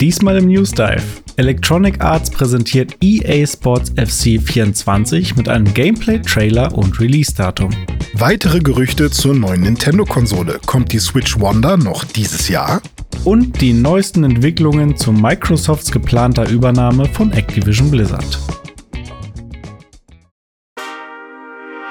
[0.00, 1.02] Diesmal im News Dive.
[1.36, 7.68] Electronic Arts präsentiert EA Sports FC 24 mit einem Gameplay-Trailer und Release-Datum.
[8.14, 10.58] Weitere Gerüchte zur neuen Nintendo-Konsole.
[10.64, 12.80] Kommt die Switch Wonder noch dieses Jahr?
[13.24, 18.38] Und die neuesten Entwicklungen zu Microsofts geplanter Übernahme von Activision Blizzard.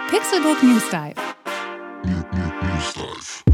[0.10, 1.14] Pixelbook News Dive.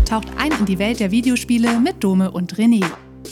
[0.05, 2.85] Taucht ein in die Welt der Videospiele mit Dome und René.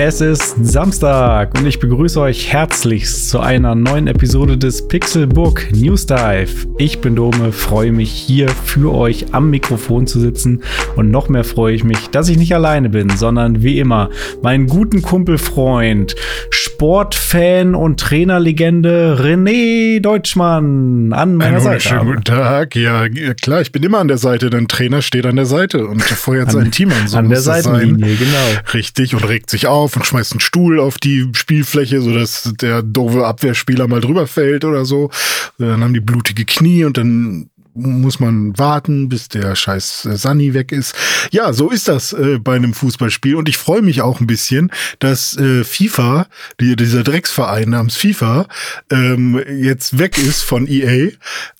[0.00, 6.06] Es ist Samstag und ich begrüße euch herzlichst zu einer neuen Episode des Pixelbook News
[6.06, 6.68] Dive.
[6.78, 10.62] Ich bin Dome, freue mich hier für euch am Mikrofon zu sitzen
[10.94, 14.68] und noch mehr freue ich mich, dass ich nicht alleine bin, sondern wie immer meinen
[14.68, 16.14] guten Kumpelfreund,
[16.50, 21.80] Sportfan und Trainerlegende René Deutschmann an meiner Einen Seite.
[21.80, 22.76] Schönen guten Tag.
[22.76, 26.00] Ja, klar, ich bin immer an der Seite, denn Trainer steht an der Seite und
[26.00, 27.08] feuert sein Team an.
[27.08, 28.16] So an der Seitenlinie, sein.
[28.16, 28.72] genau.
[28.74, 33.26] Richtig und regt sich auf und schmeißt einen Stuhl auf die Spielfläche, sodass der doofe
[33.26, 35.10] Abwehrspieler mal drüber fällt oder so.
[35.58, 40.54] Dann haben die blutige Knie und dann muss man warten, bis der scheiß äh, Sunny
[40.54, 40.94] weg ist.
[41.30, 43.36] Ja, so ist das äh, bei einem Fußballspiel.
[43.36, 46.26] Und ich freue mich auch ein bisschen, dass äh, FIFA,
[46.60, 48.48] die, dieser Drecksverein namens FIFA,
[48.90, 51.10] ähm, jetzt weg ist von EA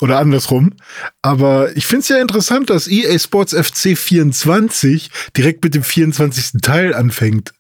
[0.01, 0.75] oder andersrum.
[1.23, 6.61] Aber ich finde es ja interessant, dass EA Sports FC 24 direkt mit dem 24.
[6.63, 7.53] Teil anfängt.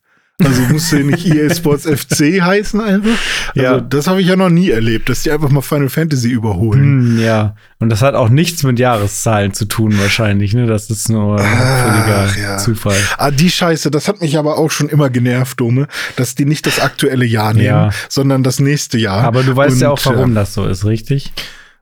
[0.45, 3.11] Also muss der nicht EA Sports FC heißen einfach?
[3.57, 3.81] Also Ja.
[3.81, 7.17] das habe ich ja noch nie erlebt, dass die einfach mal Final Fantasy überholen.
[7.17, 10.67] Hm, ja, und das hat auch nichts mit Jahreszahlen zu tun wahrscheinlich, ne?
[10.67, 12.59] Das ist nur völliger ja.
[12.59, 12.97] Zufall.
[13.17, 16.67] Ah, die Scheiße, das hat mich aber auch schon immer genervt, Dome, dass die nicht
[16.67, 17.91] das aktuelle Jahr nehmen, Ja.
[18.09, 19.25] sondern das nächste Jahr.
[19.25, 21.33] Aber du weißt ja Und, auch, warum äh, das so ist, richtig?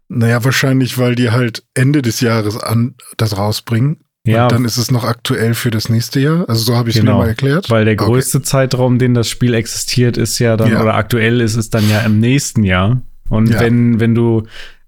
[0.08, 3.98] Naja, wahrscheinlich, weil die halt Ende des Jahres an das rausbringen.
[4.26, 6.44] Ja, Und dann ist es noch aktuell für das nächste Jahr.
[6.48, 7.70] Also so habe ich es mir mal erklärt.
[7.70, 8.04] Weil der Okay.
[8.04, 10.82] größte Zeitraum, den das Spiel existiert, ist ja dann, Ja.
[10.82, 13.00] oder aktuell ist, ist dann ja im nächsten Jahr.
[13.28, 13.60] Und Ja.
[13.60, 14.42] wenn, wenn du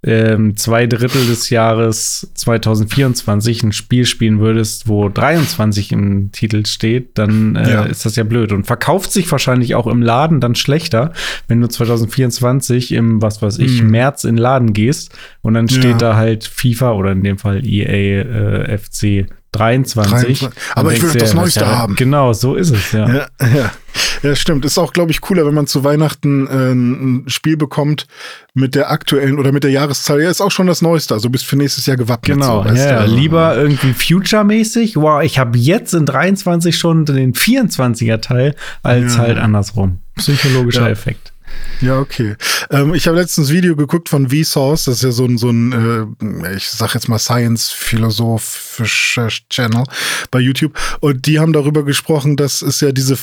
[0.05, 7.19] ähm, zwei Drittel des Jahres 2024 ein Spiel spielen würdest, wo 23 im Titel steht,
[7.19, 7.83] dann äh, Ja.
[7.85, 8.53] ist das ja blöd.
[8.53, 11.13] Und verkauft sich wahrscheinlich auch im Laden dann schlechter,
[11.49, 13.91] wenn du 2024 im, was weiß ich, Mhm.
[13.91, 15.11] März in den Laden gehst
[15.43, 15.99] und dann steht Ja.
[15.99, 20.41] da halt FIFA oder in dem Fall EA äh, FC 23.
[20.41, 20.49] 23.
[20.75, 21.97] Aber ich will doch das Neueste ja, haben.
[21.97, 23.09] Genau, so ist es, ja.
[23.09, 23.73] Ja, ja.
[24.23, 24.65] ja, stimmt.
[24.65, 28.07] Ist auch, glaube ich, cooler, wenn man zu Weihnachten äh, ein Spiel bekommt
[28.55, 30.21] mit der aktuellen oder mit der Jahreszahl.
[30.21, 31.15] Ja, ist auch schon das Neueste.
[31.15, 32.39] Also bist für nächstes Jahr gewappnet.
[32.39, 32.99] Genau, so, ja?
[32.99, 34.97] Also, lieber irgendwie Future-mäßig.
[34.97, 39.99] Wow, ich habe jetzt in 23 schon den 24er Teil, als halt andersrum.
[40.17, 40.91] Psychologischer.
[40.91, 41.33] Effekt.
[41.81, 42.35] Ja, okay.
[42.71, 46.17] Ähm, ich habe letztens Video geguckt von Vsauce, das ist ja so ein, so ein
[46.21, 49.85] äh, ich sag jetzt mal Science-philosophischer Channel
[50.31, 50.73] bei YouTube.
[51.01, 53.17] Und die haben darüber gesprochen, dass es ja diese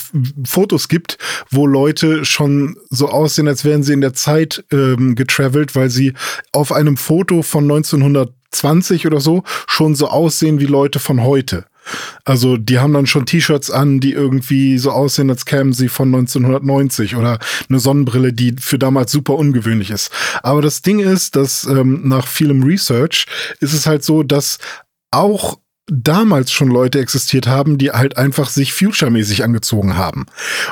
[0.45, 1.17] Fotos gibt,
[1.49, 6.13] wo Leute schon so aussehen, als wären sie in der Zeit ähm, getravelt, weil sie
[6.53, 11.65] auf einem Foto von 1920 oder so schon so aussehen wie Leute von heute.
[12.23, 16.13] Also die haben dann schon T-Shirts an, die irgendwie so aussehen, als kämen sie von
[16.13, 20.11] 1990 oder eine Sonnenbrille, die für damals super ungewöhnlich ist.
[20.43, 23.25] Aber das Ding ist, dass ähm, nach vielem Research
[23.59, 24.57] ist es halt so, dass
[25.11, 25.57] auch
[25.87, 30.25] damals schon Leute existiert haben, die halt einfach sich future-mäßig angezogen haben.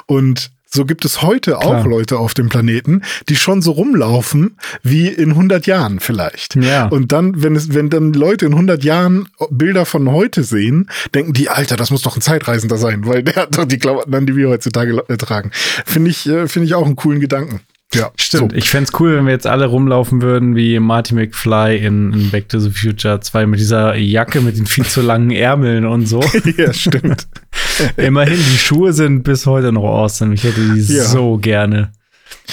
[0.08, 1.88] Und so gibt es heute auch Klar.
[1.88, 6.56] Leute auf dem Planeten, die schon so rumlaufen wie in 100 Jahren vielleicht.
[6.56, 6.88] Ja.
[6.88, 11.34] Und dann, wenn es, wenn dann Leute in 100 Jahren Bilder von heute sehen, denken
[11.34, 14.26] die, Alter, das muss doch ein Zeitreisender sein, weil der hat doch die Klamotten an,
[14.26, 15.52] die wir heutzutage äh, tragen.
[15.86, 17.62] Finde ich, äh, finde ich auch einen coolen Gedanken.
[17.94, 18.52] Ja, Stimmt.
[18.52, 18.58] So.
[18.58, 22.50] Ich fänd's cool, wenn wir jetzt alle rumlaufen würden wie Marty McFly in, in Back
[22.50, 26.22] to the Future 2 mit dieser Jacke mit den viel zu langen Ärmeln und so.
[26.58, 27.28] ja, stimmt.
[27.98, 30.34] Immerhin, die Schuhe sind bis heute noch awesome.
[30.34, 31.04] Ich hätte die Ja.
[31.04, 31.92] so gerne.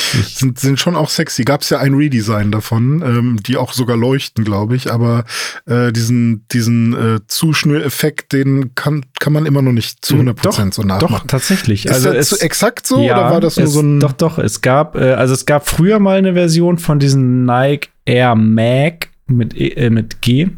[0.02, 1.44] Sind, sind schon auch sexy.
[1.44, 4.90] Gab es ja ein Redesign davon, ähm, die auch sogar leuchten, glaube ich.
[4.92, 5.24] Aber
[5.66, 10.52] äh, diesen, diesen äh, Zuschnüreffekt, den kann, kann man immer noch nicht zu 100% doch,
[10.72, 11.28] so doch, nachmachen.
[11.28, 11.86] tatsächlich.
[11.86, 14.00] Ist also das es, exakt so Ja, oder war das nur es, so ein.
[14.00, 17.88] Doch, doch, es gab, äh, also es gab früher mal eine Version von diesen Nike
[18.04, 20.48] Air Mag mit, E- äh, mit G,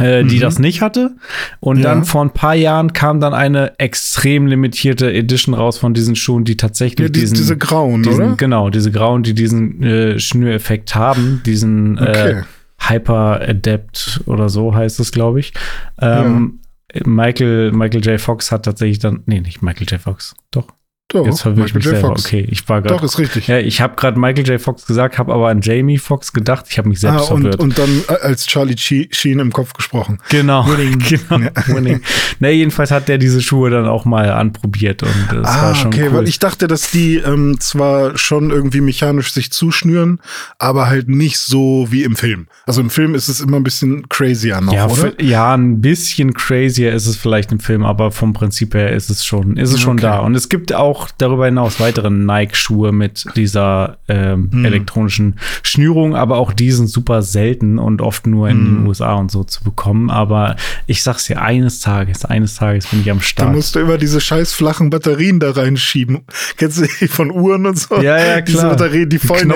[0.00, 0.40] äh, die Mhm.
[0.40, 1.16] das nicht hatte.
[1.60, 1.82] Und Ja.
[1.84, 6.44] dann vor ein paar Jahren kam dann eine extrem limitierte Edition raus von diesen Schuhen,
[6.44, 8.36] die tatsächlich ja, die, diesen, diese grauen, diesen oder?
[8.36, 12.42] genau, diese grauen, die diesen äh, Schnüreffekt haben, diesen äh, Okay.
[12.82, 15.52] Hyper Adept oder so heißt es, glaube ich.
[16.00, 16.60] Ähm,
[17.04, 18.18] Michael, Michael J.
[18.20, 20.00] Fox hat tatsächlich dann, nee, nicht Michael J.
[20.00, 20.66] Fox, doch.
[21.12, 21.82] Doch, Jetzt ich mich Michael J.
[21.82, 22.08] selber.
[22.08, 22.26] Fox.
[22.26, 22.94] Okay, ich war gerade.
[22.96, 23.48] Doch, ist richtig.
[23.48, 24.60] Ja, ich habe gerade Michael J.
[24.60, 26.66] Fox gesagt, habe aber an Jamie Fox gedacht.
[26.68, 27.60] Ich habe mich Ah, selbst und, verwirrt.
[27.60, 30.18] und dann äh, als Charlie Sheen im Kopf gesprochen.
[30.28, 30.98] genau, Winning.
[31.08, 31.50] genau, Ja.
[31.74, 32.00] winning.
[32.38, 35.96] Ne, jedenfalls hat der diese Schuhe dann auch mal anprobiert und das war schon Ah,
[35.96, 36.14] okay, cool.
[36.18, 40.20] weil ich dachte, dass die ähm, zwar schon irgendwie mechanisch sich zuschnüren,
[40.58, 42.46] aber halt nicht so wie im Film.
[42.66, 45.20] Also im Film ist es immer ein bisschen crazier noch, ja, oder?
[45.20, 49.24] ja, ein bisschen crazier ist es vielleicht im Film, aber vom Prinzip her ist es
[49.24, 50.02] schon, ist es schon Okay.
[50.02, 50.18] da.
[50.20, 54.64] Und es gibt auch darüber hinaus weitere Nike-Schuhe mit dieser ähm, Hm.
[54.64, 58.64] elektronischen Schnürung, aber auch die sind super selten und oft nur in Hm.
[58.78, 60.10] den USA und so zu bekommen.
[60.10, 60.56] Aber
[60.86, 63.52] ich sag's dir, eines Tages, eines Tages bin ich am Da Start.
[63.54, 66.20] musst du immer diese scheiß flachen Batterien da reinschieben.
[66.56, 68.00] Kennst du die von Uhren und so?
[68.00, 68.70] Ja, ja, Diese klar.
[68.70, 69.46] Batterien, die voll nerven.
[69.46, 69.54] Die,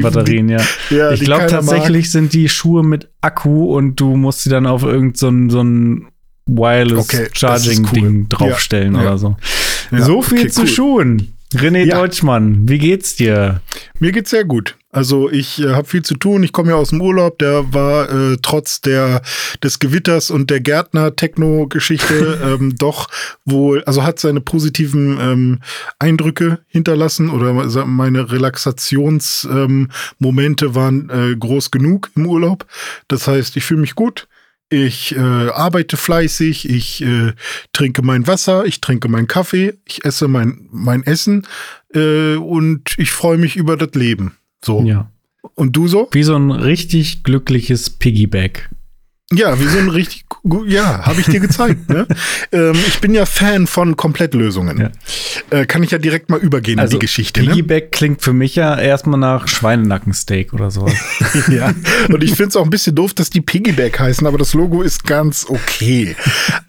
[0.00, 0.60] Knopfzellenbatterien, ja.
[0.90, 1.10] ja.
[1.12, 5.16] ich glaube tatsächlich sind die Schuhe mit Akku und du musst sie dann auf irgendein
[5.50, 6.06] so ein, so
[6.48, 7.92] Wireless Okay, Charging cool.
[7.92, 9.06] Ding draufstellen Ja, ja.
[9.08, 9.36] oder so.
[9.90, 10.68] Ja, so viel okay, zu cool.
[10.68, 11.32] Schuhen.
[11.54, 12.00] René Ja.
[12.00, 13.60] Deutschmann, wie geht's dir?
[14.00, 14.74] Mir geht's sehr gut.
[14.90, 16.42] Also ich äh, habe viel zu tun.
[16.42, 17.38] Ich komme ja aus dem Urlaub.
[17.38, 19.22] Der war äh, trotz der
[19.62, 23.08] des Gewitters und der Gärtner-Techno-Geschichte ähm, doch
[23.44, 25.60] wohl, also hat seine positiven ähm,
[25.98, 27.52] Eindrücke hinterlassen oder
[27.86, 32.66] meine Relaxationsmomente ähm, waren äh, groß genug im Urlaub.
[33.06, 34.26] Das heißt, ich fühle mich gut.
[34.68, 37.32] Ich äh, arbeite fleißig, ich äh,
[37.72, 41.46] trinke mein Wasser, ich trinke meinen Kaffee, ich esse mein, mein Essen
[41.94, 44.36] äh, und ich freue mich über das Leben.
[44.64, 44.82] So.
[44.82, 45.10] Ja.
[45.54, 46.08] Und du so?
[46.10, 48.68] Wie so ein richtig glückliches Piggyback.
[49.32, 51.88] Ja, wie so ein richtig, gu- ja, habe ich dir gezeigt.
[51.90, 52.06] ne?
[52.52, 54.78] ähm, ich bin ja Fan von Komplettlösungen.
[54.78, 54.90] Ja.
[55.50, 57.40] Äh, kann ich ja direkt mal übergehen in die Geschichte.
[57.42, 57.48] Ne?
[57.48, 60.94] Piggyback klingt für mich ja erstmal nach Schweinenackensteak oder sowas.
[61.50, 61.72] ja.
[62.08, 64.82] Und ich finde es auch ein bisschen doof, dass die Piggyback heißen, aber das Logo
[64.82, 66.14] ist ganz okay.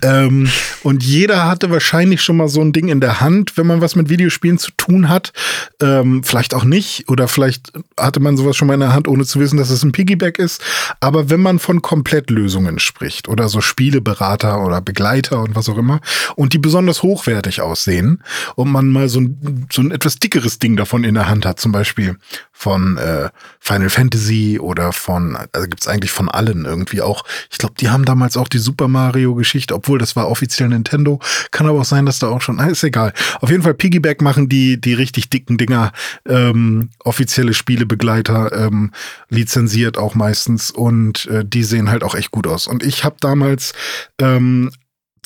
[0.02, 0.50] ähm,
[0.82, 3.96] und jeder hatte wahrscheinlich schon mal so ein Ding in der Hand, wenn man was
[3.96, 5.32] mit Videospielen zu tun hat.
[5.80, 7.08] Ähm, vielleicht auch nicht.
[7.08, 9.84] Oder vielleicht hatte man sowas schon mal in der Hand, ohne zu wissen, dass es
[9.84, 10.60] ein Piggyback ist.
[11.02, 12.47] Aber wenn man von Komplettlösungen
[12.80, 16.02] spricht oder so Spieleberater oder Begleiter und was auch immer
[16.36, 18.24] und die besonders hochwertig aussehen
[18.56, 21.60] und man mal so ein, so ein etwas dickeres Ding davon in der Hand hat,
[21.60, 22.18] zum Beispiel
[22.58, 27.24] von äh, Final Fantasy oder von, also gibt's eigentlich von allen irgendwie auch.
[27.52, 31.20] Ich glaube, die haben damals auch die Super Mario-Geschichte, obwohl das war offiziell Nintendo.
[31.52, 33.14] Kann aber auch sein, dass da auch schon, ah, ist egal.
[33.42, 35.92] Auf jeden Fall Piggyback machen die, die richtig dicken Dinger,
[36.28, 38.92] ähm, offizielle Spielebegleiter, ähm,
[39.30, 42.66] lizenziert auch meistens und äh, die sehen halt auch echt gut aus.
[42.66, 43.74] Und ich habe damals
[44.20, 44.72] ähm,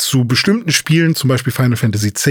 [0.02, 2.30] zu bestimmten Spielen, zum Beispiel Final Fantasy X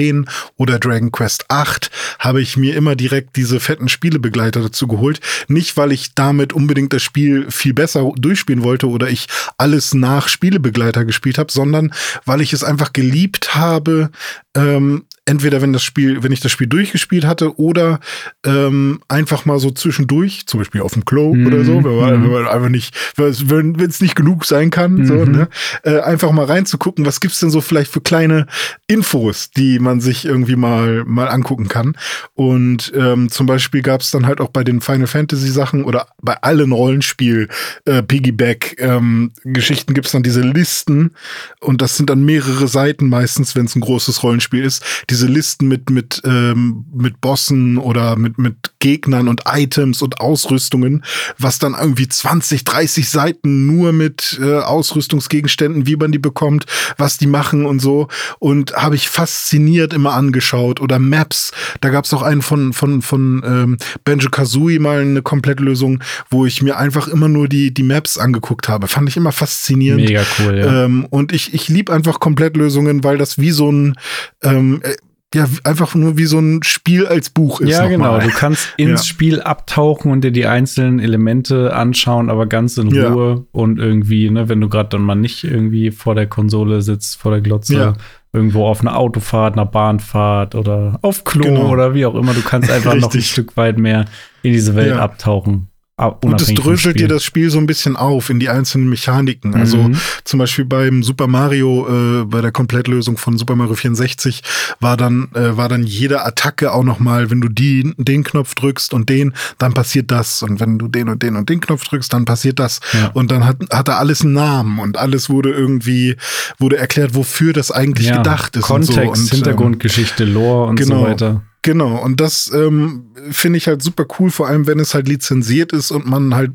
[0.57, 5.21] oder Dragon Quest VIII, habe ich mir immer direkt diese fetten Spielebegleiter dazu geholt.
[5.49, 9.27] Nicht, weil ich damit unbedingt das Spiel viel besser durchspielen wollte oder ich
[9.57, 11.93] alles nach Spielebegleiter gespielt habe, sondern
[12.25, 14.11] weil ich es einfach geliebt habe,
[14.55, 18.01] ähm, entweder wenn das Spiel, wenn ich das Spiel durchgespielt hatte oder
[18.45, 21.47] ähm, einfach mal so zwischendurch, zum Beispiel auf dem Klo Mhm.
[21.47, 22.25] oder so, wenn man, Mhm.
[22.25, 25.33] wenn man einfach nicht, wenn es nicht genug sein kann, so, Mhm.
[25.33, 25.49] ne?
[25.85, 28.47] äh, einfach mal reinzugucken, was gibt's denn so vielleicht für kleine
[28.89, 31.97] Infos, die man sich irgendwie mal mal angucken kann.
[32.35, 36.35] Und ähm, zum Beispiel gab's dann halt auch bei den Final Fantasy Sachen oder bei
[36.43, 37.49] allen Rollenspiel
[37.85, 41.13] äh, Piggyback ähm, Geschichten gibt's dann diese Listen
[41.61, 44.83] und das sind dann mehrere Seiten meistens, wenn es ein großes Rollenspiel ist.
[45.09, 51.05] Diese Listen mit mit ähm, mit Bossen oder mit mit Gegnern und Items und Ausrüstungen,
[51.39, 56.65] was dann irgendwie 20, 30 Seiten nur mit äh, Ausrüstungsgegenständen, wie man die bekommt,
[56.97, 58.09] was die machen und so.
[58.39, 60.81] Und habe ich fasziniert immer angeschaut.
[60.81, 61.53] Oder Maps.
[61.81, 66.47] Da gab es auch einen von, von, von ähm, Benjo Kazooie mal eine Komplettlösung, wo
[66.47, 68.89] ich mir einfach immer nur die, die Maps angeguckt habe.
[68.89, 70.07] Fand ich immer faszinierend.
[70.07, 70.85] Mega cool, ja.
[70.85, 73.97] Ähm, und ich, ich liebe einfach Komplettlösungen, weil das wie so ein
[74.43, 74.95] ähm, äh,
[75.35, 77.71] ja, einfach nur wie so ein Spiel als Buch ist.
[77.71, 78.13] Ja, genau.
[78.13, 78.21] mal.
[78.21, 79.05] Du kannst ins Ja.
[79.07, 83.11] Spiel abtauchen und dir die einzelnen Elemente anschauen, aber ganz in Ja.
[83.13, 87.17] Ruhe und irgendwie, ne, wenn du gerade dann mal nicht irgendwie vor der Konsole sitzt,
[87.21, 87.93] vor der Glotze, Ja.
[88.33, 91.69] irgendwo auf einer Autofahrt, einer Bahnfahrt oder auf Klo Genau.
[91.71, 93.23] oder wie auch immer, du kannst einfach noch ein.
[93.23, 94.07] Stück weit mehr
[94.43, 94.99] in diese Welt Ja.
[95.01, 95.69] abtauchen.
[96.07, 99.55] Und es dröselt dir das Spiel so ein bisschen auf in die einzelnen Mechaniken.
[99.55, 99.97] Also Mhm.
[100.25, 104.43] zum Beispiel beim Super Mario, äh, bei der Komplettlösung von Super Mario 64
[104.81, 108.95] war dann, äh, war dann jede Attacke auch nochmal, wenn du die, den Knopf drückst
[108.95, 110.43] und den, dann passiert das.
[110.43, 112.81] Und wenn du den und den und den Knopf drückst, dann passiert das.
[112.93, 113.11] Ja.
[113.15, 116.17] Und dann hat, hat er alles einen Namen und alles wurde irgendwie,
[116.59, 118.65] wurde erklärt, wofür das eigentlich ja, gedacht ist.
[118.65, 119.11] Kontext, und so.
[119.11, 121.03] Und, ähm, Hintergrundgeschichte, Lore und so genau.
[121.03, 121.43] weiter.
[121.63, 125.75] Genau, und das ähm, finde ich halt super cool, vor allem wenn es halt lizenziert
[125.75, 126.53] ist und man halt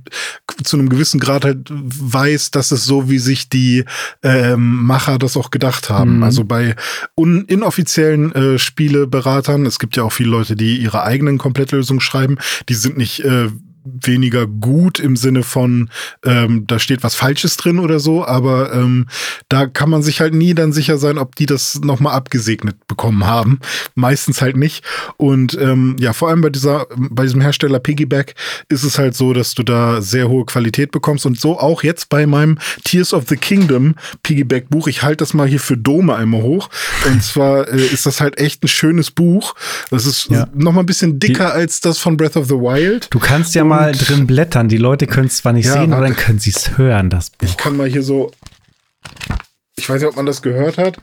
[0.64, 3.86] zu einem gewissen Grad halt weiß, dass es so, wie sich die
[4.24, 6.18] ähm, Macher das auch gedacht haben.
[6.18, 6.24] Mhm.
[6.24, 6.76] Also bei
[7.16, 12.40] un inoffiziellen äh, Spieleberatern, es gibt ja auch viele Leute, die ihre eigenen Komplettlösungen schreiben,
[12.68, 13.50] die sind nicht äh,
[13.86, 15.90] weniger gut im Sinne von,
[16.24, 19.08] ähm, da steht was Falsches drin oder so, aber ähm,
[19.48, 23.26] da kann man sich halt nie dann sicher sein, ob die das nochmal abgesegnet bekommen
[23.26, 23.60] haben.
[23.94, 24.84] Meistens halt nicht.
[25.18, 28.34] Und ähm, ja, vor allem bei dieser, bei diesem Hersteller Piggyback
[28.70, 32.10] ist es halt so, dass du da sehr hohe Qualität bekommst und so auch jetzt
[32.10, 34.88] bei meinem Tears of the Kingdom Piggyback Buch.
[34.88, 36.70] Ich halte das mal hier für Dome einmal hoch.
[37.06, 39.54] Und zwar äh, ist das halt echt ein schönes Buch.
[39.92, 40.48] Das ist ja.
[40.54, 43.08] noch ein bisschen dicker die, als das von Breath of the Wild.
[43.12, 44.68] Du kannst ja mal mal drin blättern.
[44.68, 47.30] Die Leute können es zwar nicht ja, sehen, aber dann können sie es hören, das
[47.30, 47.48] Buch.
[47.48, 48.32] Ich kann mal hier so.
[49.76, 50.98] Ich weiß nicht, ob man das gehört hat.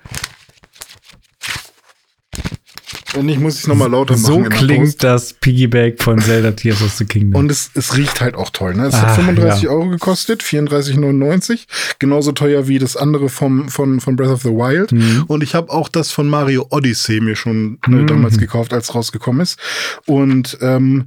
[3.14, 4.50] Wenn nicht, muss ich es nochmal lauter so machen.
[4.52, 7.41] So klingt das Piggyback von Zelda Tears of the Kingdom.
[7.41, 8.75] Und es, es riecht halt auch toll.
[8.75, 8.87] Ne?
[8.87, 9.71] Es ah, hat 35 ja.
[9.71, 11.67] Euro gekostet, 34,99.
[11.99, 14.93] Genauso teuer wie das andere vom, von, von Breath of the Wild.
[14.93, 15.25] Mhm.
[15.26, 18.07] Und ich habe auch das von Mario Odyssey mir schon ne, mhm.
[18.07, 19.59] damals gekauft, als es rausgekommen ist.
[20.07, 21.07] Und ähm,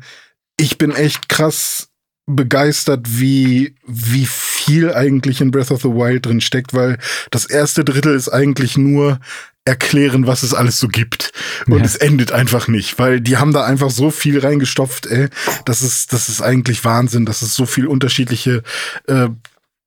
[0.57, 1.89] ich bin echt krass
[2.27, 6.97] begeistert, wie, wie viel eigentlich in Breath of the Wild drin steckt, weil
[7.29, 9.19] das erste Drittel ist eigentlich nur
[9.63, 11.31] erklären, was es alles so gibt.
[11.67, 11.85] Und ja.
[11.85, 15.29] es endet einfach nicht, weil die haben da einfach so viel reingestopft, ey.
[15.65, 17.25] Das ist, das ist eigentlich Wahnsinn.
[17.25, 18.63] Das ist so viel unterschiedliche
[19.07, 19.29] äh,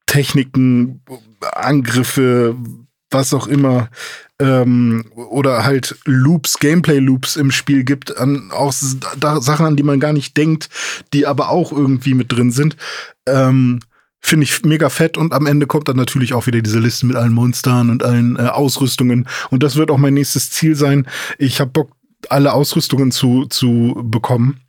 [0.06, 1.02] Techniken,
[1.40, 2.56] Angriffe,
[3.10, 3.88] was auch immer
[4.40, 8.72] ähm, oder halt Loops, Gameplay-Loops im Spiel gibt, an auch
[9.18, 10.68] da, Sachen, an die man gar nicht denkt,
[11.12, 12.76] die aber auch irgendwie mit drin sind.
[13.26, 13.80] Ähm,
[14.20, 17.14] Finde ich mega fett und am Ende kommt dann natürlich auch wieder diese Liste mit
[17.14, 19.28] allen Monstern und allen äh, Ausrüstungen.
[19.50, 21.06] Und das wird auch mein nächstes Ziel sein.
[21.38, 21.92] Ich habe Bock,
[22.28, 24.60] alle Ausrüstungen zu, zu bekommen.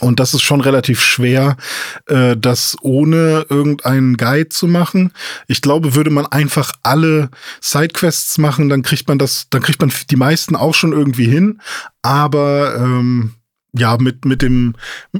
[0.00, 1.56] Und das ist schon relativ schwer,
[2.06, 5.12] äh, das ohne irgendeinen Guide zu machen.
[5.46, 9.92] Ich glaube, würde man einfach alle Sidequests machen, dann kriegt man das, dann kriegt man
[10.10, 11.60] die meisten auch schon irgendwie hin.
[12.02, 13.34] Aber ähm,
[13.76, 14.74] ja, mit, mit dem,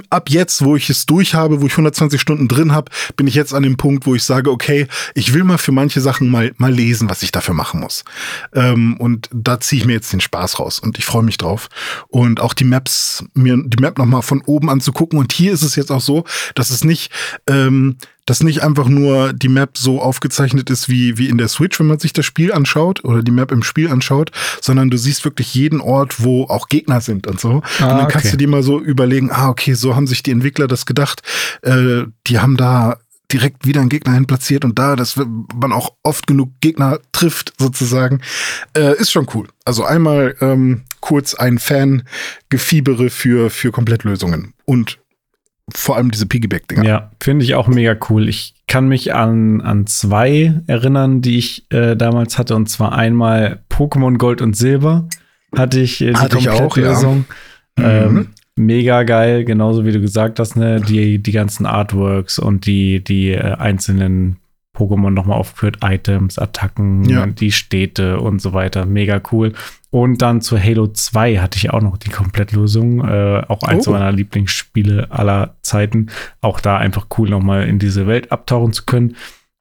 [0.09, 3.35] ab jetzt, wo ich es durch habe, wo ich 120 Stunden drin habe, bin ich
[3.35, 6.53] jetzt an dem Punkt, wo ich sage, okay, ich will mal für manche Sachen mal,
[6.57, 8.05] mal lesen, was ich dafür machen muss.
[8.53, 11.67] Ähm, und da ziehe ich mir jetzt den Spaß raus und ich freue mich drauf.
[12.07, 15.19] Und auch die Maps, mir die Map nochmal von oben anzugucken.
[15.19, 16.23] Und hier ist es jetzt auch so,
[16.55, 17.11] dass es nicht,
[17.47, 21.79] ähm, dass nicht einfach nur die Map so aufgezeichnet ist wie, wie in der Switch,
[21.79, 25.25] wenn man sich das Spiel anschaut oder die Map im Spiel anschaut, sondern du siehst
[25.25, 27.61] wirklich jeden Ort, wo auch Gegner sind und so.
[27.79, 30.31] Ah, und dann kannst du dir mal so überlegen, ah, okay, so haben sich die
[30.31, 31.21] Entwickler das gedacht.
[31.61, 32.97] Äh, die haben da
[33.31, 37.53] direkt wieder einen Gegner hin platziert und da, dass man auch oft genug Gegner trifft,
[37.57, 38.21] sozusagen,
[38.77, 39.47] äh, ist schon cool.
[39.65, 44.53] Also einmal ähm, kurz ein Fan-Gefiebere für, für Komplettlösungen.
[44.65, 44.99] Und
[45.73, 46.83] vor allem diese Piggyback-Dinger.
[46.83, 48.29] Ja, finde ich auch mega cool.
[48.29, 53.63] Ich kann mich an, an zwei erinnern, die ich äh, damals hatte, und zwar einmal
[53.69, 55.07] Pokémon Gold und Silber
[55.55, 57.25] hatte ich äh, die hatte Komplettlösung.
[57.79, 58.05] Ja.
[58.05, 58.27] Ähm, mhm.
[58.57, 60.79] Mega geil, genauso wie du gesagt hast, ne?
[60.79, 64.37] Die, die ganzen Artworks und die, die äh, einzelnen
[64.75, 67.25] Pokémon nochmal aufgeführt, Items, Attacken, ja.
[67.25, 68.85] die Städte und so weiter.
[68.85, 69.53] Mega cool.
[69.89, 73.07] Und dann zu Halo 2 hatte ich auch noch die Komplettlösung.
[73.07, 73.91] Äh, auch eins oh.
[73.91, 76.07] meiner Lieblingsspiele aller Zeiten.
[76.41, 79.15] Auch da einfach cool, nochmal in diese Welt abtauchen zu können.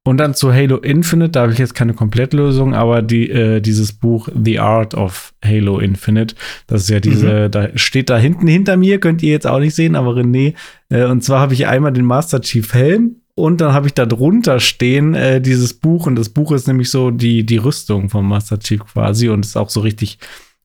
[0.07, 3.95] Und dann zu Halo Infinite, da habe ich jetzt keine Komplettlösung, aber die, äh, dieses
[3.95, 6.35] Buch The Art of Halo Infinite,
[6.67, 7.51] das ist ja diese, mhm.
[7.51, 10.55] da steht da hinten hinter mir, könnt ihr jetzt auch nicht sehen, aber René.
[10.91, 14.07] Äh, und zwar habe ich einmal den Master Chief Helm und dann habe ich da
[14.07, 16.07] drunter stehen äh, dieses Buch.
[16.07, 19.29] Und das Buch ist nämlich so die, die Rüstung vom Master Chief quasi.
[19.29, 20.19] Und ist auch so richtig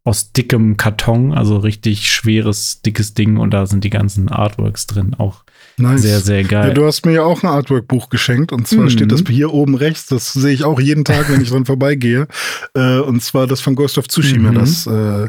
[0.04, 3.38] aus dickem Karton, also richtig schweres, dickes Ding.
[3.38, 5.16] Und da sind die ganzen Artworks drin.
[5.16, 5.44] Auch
[5.80, 6.02] Nice.
[6.02, 6.70] Sehr, sehr geil.
[6.70, 8.90] Ja, du hast mir ja auch ein Artwork-Buch geschenkt und zwar mhm.
[8.90, 10.08] steht das hier oben rechts.
[10.08, 12.28] Das sehe ich auch jeden Tag, wenn ich dran vorbeigehe.
[12.76, 14.56] Äh, und zwar das von Ghost of Tsushima, mhm.
[14.56, 15.28] das äh,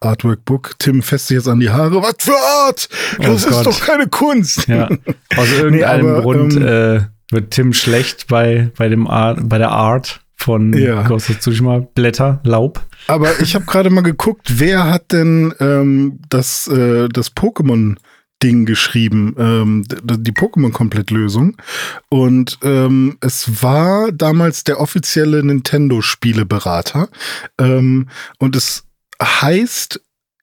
[0.00, 0.74] Artwork-Book.
[0.78, 2.02] Tim fässt sich jetzt an die Haare.
[2.02, 2.34] Was für
[2.66, 2.88] Art?
[3.18, 4.66] Das oh ist doch keine Kunst.
[4.66, 4.88] Ja.
[5.36, 9.58] Aus irgendeinem nee, aber, Grund ähm, äh, wird Tim schlecht bei, bei, dem Art, bei
[9.58, 11.02] der Art von ja.
[11.02, 11.86] Ghost of Tsushima.
[11.94, 12.80] Blätter, Laub.
[13.06, 17.96] Aber ich habe gerade mal geguckt, wer hat denn ähm, das, äh, das Pokémon
[18.42, 21.56] Ding geschrieben, ähm, die Pokémon-Komplettlösung.
[22.08, 27.08] Und ähm, es war damals der offizielle Nintendo-Spieleberater.
[27.58, 28.84] Ähm, und es
[29.22, 30.00] heißt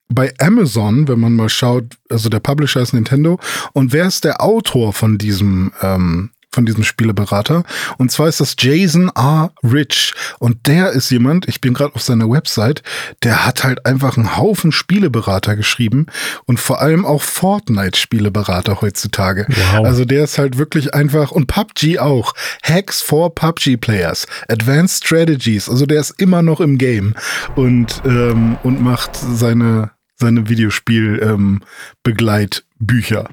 [0.08, 3.38] bei Amazon, wenn man mal schaut, also der Publisher ist Nintendo.
[3.72, 7.64] Und wer ist der Autor von diesem, ähm, von diesem Spieleberater.
[7.98, 9.52] Und zwar ist das Jason R.
[9.62, 10.14] Rich.
[10.38, 12.82] Und der ist jemand, ich bin gerade auf seiner Website,
[13.22, 16.06] der hat halt einfach einen Haufen Spieleberater geschrieben
[16.46, 19.46] und vor allem auch Fortnite-Spieleberater heutzutage.
[19.48, 19.84] Wow.
[19.84, 22.32] Also der ist halt wirklich einfach, und PUBG auch.
[22.62, 25.68] Hacks for PUBG-Players, Advanced Strategies.
[25.68, 27.14] Also der ist immer noch im Game
[27.56, 33.28] und, ähm, und macht seine, seine Videospiel-Begleitbücher.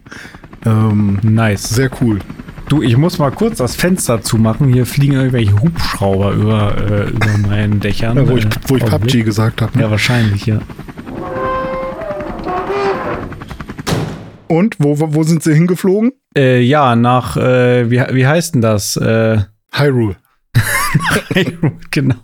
[0.66, 1.70] Ähm, ähm, nice.
[1.70, 2.20] Sehr cool.
[2.68, 4.74] Du, ich muss mal kurz das Fenster zumachen.
[4.74, 8.18] Hier fliegen irgendwelche Hubschrauber über, äh, über meinen Dächern.
[8.18, 9.78] Ja, wo ich, wo ich PUBG gesagt habe.
[9.78, 9.84] Ne?
[9.84, 10.60] Ja, wahrscheinlich, ja.
[14.48, 16.14] Und wo, wo sind sie hingeflogen?
[16.36, 18.98] Äh, ja, nach, äh, wie, wie heißt denn das?
[18.98, 19.42] Äh,
[19.72, 20.16] Hyrule.
[21.34, 22.16] Hyrule, genau.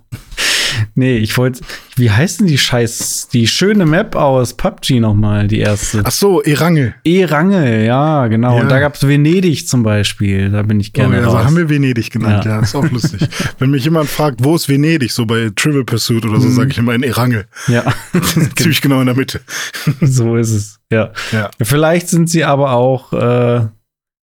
[0.93, 1.61] Nee, ich wollte,
[1.95, 6.01] wie heißt denn die Scheiß, die schöne Map aus PUBG nochmal, die erste?
[6.03, 6.95] Ach so, Erangel.
[7.05, 8.57] Erangel, ja, genau.
[8.57, 8.61] Ja.
[8.61, 11.35] Und da gab es Venedig zum Beispiel, da bin ich gerne oh, ja, raus.
[11.35, 13.21] Also haben wir Venedig genannt, ja, ja ist auch lustig.
[13.59, 16.53] Wenn mich jemand fragt, wo ist Venedig, so bei Trivial Pursuit oder so, mhm.
[16.53, 17.45] sage ich immer in Erangel.
[17.67, 17.83] Ja.
[18.55, 19.41] Ziemlich genau in der Mitte.
[20.01, 21.11] so ist es, ja.
[21.31, 21.49] ja.
[21.61, 23.67] Vielleicht sind sie aber auch äh,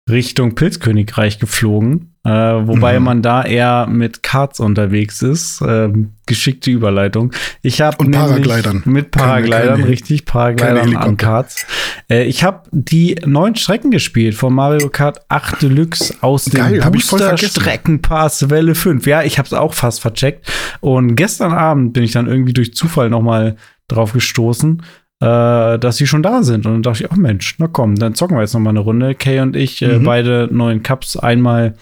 [0.09, 2.13] Richtung Pilzkönigreich geflogen.
[2.23, 3.05] Äh, wobei mhm.
[3.05, 5.61] man da eher mit Karts unterwegs ist.
[5.61, 5.89] Äh,
[6.25, 7.31] geschickte Überleitung.
[7.61, 8.83] Ich habe und Paraglidern.
[8.85, 11.65] Mit Paraglidern, keine, richtig, Paraglidern an Karts.
[12.09, 17.37] Äh, ich habe die neuen Strecken gespielt von Mario Kart 8 Deluxe aus dem Booster
[17.37, 19.07] Streckenpass Welle 5.
[19.07, 20.45] Ja, ich habe es auch fast vercheckt.
[20.81, 23.55] Und gestern Abend bin ich dann irgendwie durch Zufall noch mal
[23.87, 24.81] drauf gestoßen
[25.19, 26.65] äh, dass sie schon da sind.
[26.65, 28.79] Und dann dachte ich, oh Mensch, na komm, dann zocken wir jetzt noch mal eine
[28.79, 29.15] Runde.
[29.15, 30.03] Kay und ich, äh, mhm.
[30.03, 31.75] beide neuen Cups, einmal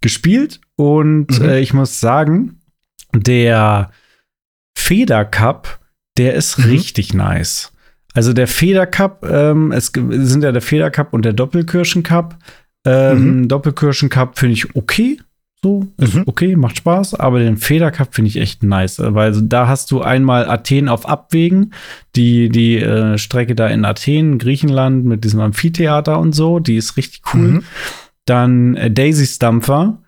[0.00, 1.48] gespielt und mhm.
[1.48, 2.60] äh, ich muss sagen,
[3.12, 3.90] der
[4.76, 5.80] Feder Cup,
[6.16, 6.64] der ist mhm.
[6.64, 7.72] richtig nice.
[8.14, 12.36] Also der Feder Cup, ähm, es sind ja der Feder Cup und der Doppelkirschen Cup.
[12.84, 13.48] Ähm, mhm.
[13.48, 15.20] Doppelkirschen Cup finde ich okay.
[15.62, 16.22] So, ist mhm.
[16.24, 20.00] okay, macht Spaß, aber den Feder Cup finde ich echt nice, weil da hast du
[20.00, 21.74] einmal Athen auf Abwägen,
[22.16, 26.96] die, die äh, Strecke da in Athen, Griechenland mit diesem Amphitheater und so, die ist
[26.96, 27.40] richtig cool.
[27.40, 27.62] Mhm.
[28.24, 29.98] Dann äh, Daisy Stumpfer.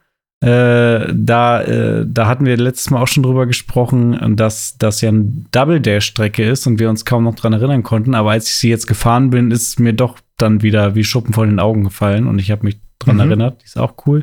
[0.40, 5.11] Äh, da, äh, da hatten wir letztes Mal auch schon drüber gesprochen, dass das ja
[5.11, 8.14] eine Double Dash Strecke ist und wir uns kaum noch dran erinnern konnten.
[8.14, 11.47] Aber als ich sie jetzt gefahren bin, ist mir doch dann wieder wie Schuppen vor
[11.47, 13.22] den Augen gefallen und ich habe mich dran mhm.
[13.22, 13.61] erinnert.
[13.61, 14.22] Die ist auch cool.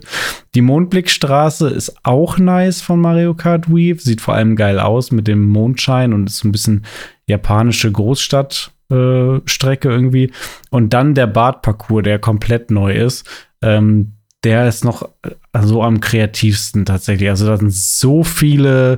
[0.55, 3.99] Die Mondblickstraße ist auch nice von Mario Kart Weave.
[3.99, 6.85] Sieht vor allem geil aus mit dem Mondschein und ist so ein bisschen
[7.27, 8.71] japanische Großstadt.
[8.91, 10.31] Äh, Strecke irgendwie.
[10.71, 13.29] Und dann der Badparcours, der komplett neu ist.
[13.61, 17.29] Ähm, der ist noch äh, so am kreativsten tatsächlich.
[17.29, 18.97] Also da sind so viele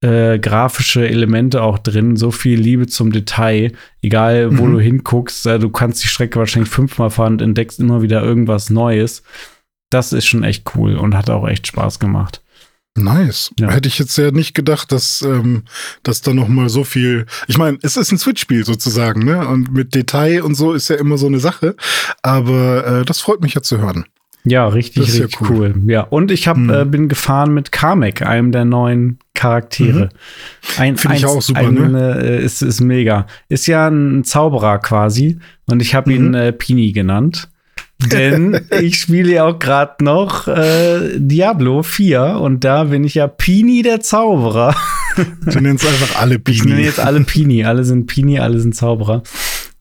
[0.00, 3.72] äh, grafische Elemente auch drin, so viel Liebe zum Detail.
[4.02, 4.72] Egal, wo mhm.
[4.74, 8.70] du hinguckst, äh, du kannst die Strecke wahrscheinlich fünfmal fahren und entdeckst immer wieder irgendwas
[8.70, 9.22] Neues.
[9.90, 12.42] Das ist schon echt cool und hat auch echt Spaß gemacht.
[12.96, 13.52] Nice.
[13.58, 13.70] Ja.
[13.70, 15.64] Hätte ich jetzt ja nicht gedacht, dass, ähm,
[16.02, 17.26] dass da noch mal so viel.
[17.46, 19.46] Ich meine, es ist ein Switch-Spiel sozusagen, ne?
[19.46, 21.76] Und mit Detail und so ist ja immer so eine Sache.
[22.22, 24.06] Aber äh, das freut mich ja zu hören.
[24.48, 25.74] Ja, richtig, richtig ja cool.
[25.76, 25.90] cool.
[25.90, 26.70] Ja, und ich hab, mhm.
[26.70, 30.06] äh, bin gefahren mit Kamek, einem der neuen Charaktere.
[30.06, 30.08] Mhm.
[30.78, 32.20] Ein, Finde ich auch super, ein, ne?
[32.22, 33.26] Äh, ist, ist mega.
[33.48, 35.38] Ist ja ein Zauberer quasi.
[35.66, 36.16] Und ich habe mhm.
[36.16, 37.48] ihn äh, Pini genannt.
[38.06, 43.26] Denn ich spiele ja auch gerade noch äh, Diablo 4 und da bin ich ja
[43.26, 44.74] Pini der Zauberer.
[45.16, 46.56] Du nennst einfach alle Pini.
[46.56, 47.64] Ich nenne jetzt alle Pini.
[47.64, 49.22] Alle sind Pini, alle sind Zauberer.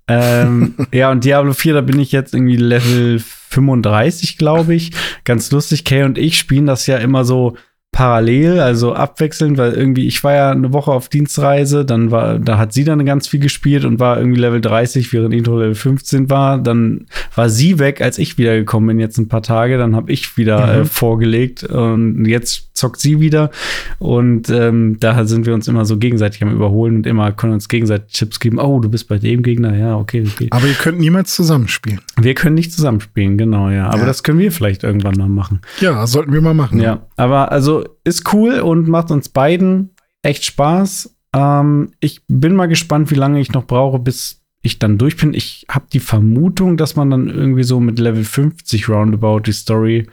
[0.07, 4.91] Ähm, ja, und Diablo 4, da bin ich jetzt irgendwie Level 35, glaube ich.
[5.23, 7.57] Ganz lustig, Kay und ich spielen das ja immer so
[7.91, 12.59] parallel, also abwechselnd, weil irgendwie ich war ja eine Woche auf Dienstreise, dann war, da
[12.59, 16.29] hat sie dann ganz viel gespielt und war irgendwie Level 30, während Intro Level 15
[16.29, 16.59] war.
[16.59, 19.79] Dann war sie weg, als ich wiedergekommen bin, jetzt ein paar Tage.
[19.79, 20.81] Dann habe ich wieder mhm.
[20.81, 23.49] äh, vorgelegt und jetzt zockt sie wieder.
[23.97, 27.67] Und ähm, da sind wir uns immer so gegenseitig am Überholen und immer können uns
[27.67, 28.59] gegenseitig Chips geben.
[28.59, 30.47] Oh, du bist bei dem Gegner, ja, okay, okay.
[30.51, 31.99] Aber ihr könnt niemals zusammenspielen.
[32.15, 33.87] Wir können nicht zusammenspielen, genau, ja.
[33.87, 34.05] Aber ja.
[34.05, 35.61] das können wir vielleicht irgendwann mal machen.
[35.81, 36.79] Ja, sollten wir mal machen.
[36.79, 41.15] Ja, aber also ist cool und macht uns beiden echt Spaß.
[41.35, 45.33] Ähm, ich bin mal gespannt, wie lange ich noch brauche, bis ich dann durch bin.
[45.33, 50.07] Ich habe die Vermutung, dass man dann irgendwie so mit Level 50 roundabout die Story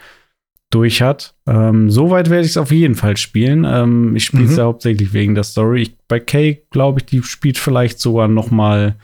[0.71, 1.35] durch hat.
[1.47, 3.65] Ähm, Soweit werde ich es auf jeden Fall spielen.
[3.65, 4.59] Ähm, ich spiele es mhm.
[4.59, 5.83] ja hauptsächlich wegen der Story.
[5.83, 8.97] Ich, bei Kay glaube ich, die spielt vielleicht sogar noch mal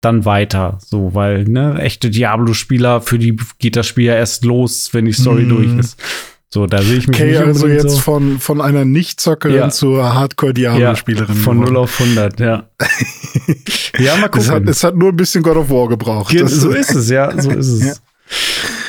[0.00, 4.94] dann weiter, so, weil ne echte Diablo-Spieler für die geht das Spiel ja erst los,
[4.94, 5.48] wenn die Story mhm.
[5.48, 6.02] durch ist.
[6.50, 7.98] So, da sehe ich mich okay, nicht also jetzt so.
[7.98, 9.68] von, von einer Nicht-Zockerin ja.
[9.68, 11.36] zur Hardcore-Diablo-Spielerin.
[11.36, 12.70] Ja, von 0 auf 100, ja.
[13.98, 14.40] ja, mal gucken.
[14.40, 16.32] Es hat, es hat, nur ein bisschen God of War gebraucht.
[16.32, 18.00] Ja, so ist es, ja, so ist es.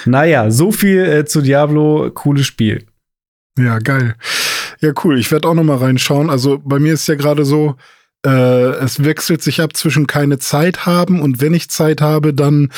[0.06, 0.12] Ja.
[0.12, 2.12] naja, so viel äh, zu Diablo.
[2.14, 2.86] Cooles Spiel.
[3.58, 4.16] Ja, geil.
[4.82, 5.18] Ja, cool.
[5.18, 6.30] Ich werde auch noch mal reinschauen.
[6.30, 7.76] Also bei mir ist ja gerade so,
[8.26, 12.70] äh, es wechselt sich ab zwischen keine Zeit haben und wenn ich Zeit habe, dann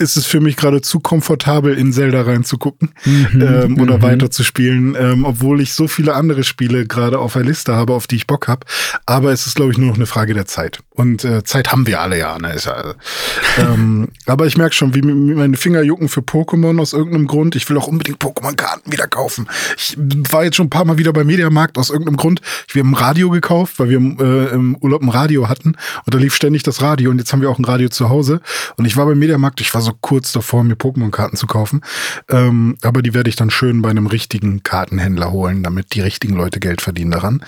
[0.00, 4.02] ist es für mich gerade zu komfortabel, in Zelda reinzugucken mhm, ähm, oder mhm.
[4.02, 8.14] weiterzuspielen, ähm, obwohl ich so viele andere Spiele gerade auf der Liste habe, auf die
[8.14, 8.64] ich Bock habe.
[9.06, 10.78] Aber es ist, glaube ich, nur noch eine Frage der Zeit.
[10.90, 12.38] Und äh, Zeit haben wir alle ja.
[12.38, 12.52] Ne?
[12.52, 12.94] Ist ja
[13.58, 17.56] ähm, aber ich merke schon, wie meine Finger jucken für Pokémon aus irgendeinem Grund.
[17.56, 19.48] Ich will auch unbedingt Pokémon-Karten wieder kaufen.
[19.76, 19.96] Ich
[20.30, 22.40] war jetzt schon ein paar Mal wieder beim Mediamarkt aus irgendeinem Grund.
[22.72, 25.70] Wir haben ein Radio gekauft, weil wir äh, im Urlaub ein Radio hatten.
[26.04, 27.10] Und da lief ständig das Radio.
[27.10, 28.40] Und jetzt haben wir auch ein Radio zu Hause.
[28.76, 31.82] Und ich war beim Mediamarkt, ich war so so kurz davor, mir Pokémon-Karten zu kaufen.
[32.28, 36.34] Ähm, aber die werde ich dann schön bei einem richtigen Kartenhändler holen, damit die richtigen
[36.34, 37.44] Leute Geld verdienen daran.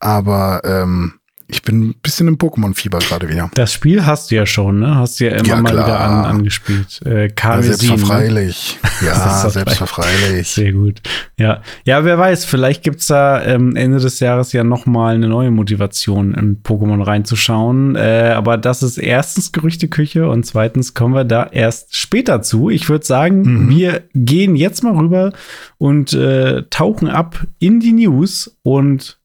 [0.00, 1.14] Aber ähm,
[1.52, 3.50] ich bin ein bisschen im Pokémon-Fieber gerade wieder.
[3.54, 4.94] Das Spiel hast du ja schon, ne?
[4.94, 7.00] Hast du ja immer ja, mal wieder an, angespielt.
[7.04, 7.62] Äh, ja, ne?
[7.62, 8.78] selbstverfreilich.
[9.02, 10.48] Ja, selbstverfreilich.
[10.48, 11.00] Sehr gut.
[11.36, 15.28] Ja, ja wer weiß, vielleicht gibt's da ähm, Ende des Jahres ja noch mal eine
[15.28, 17.96] neue Motivation, in Pokémon reinzuschauen.
[17.96, 22.70] Äh, aber das ist erstens Gerüchteküche und zweitens kommen wir da erst später zu.
[22.70, 23.68] Ich würde sagen, mhm.
[23.70, 25.32] wir gehen jetzt mal rüber
[25.78, 29.18] und äh, tauchen ab in die News und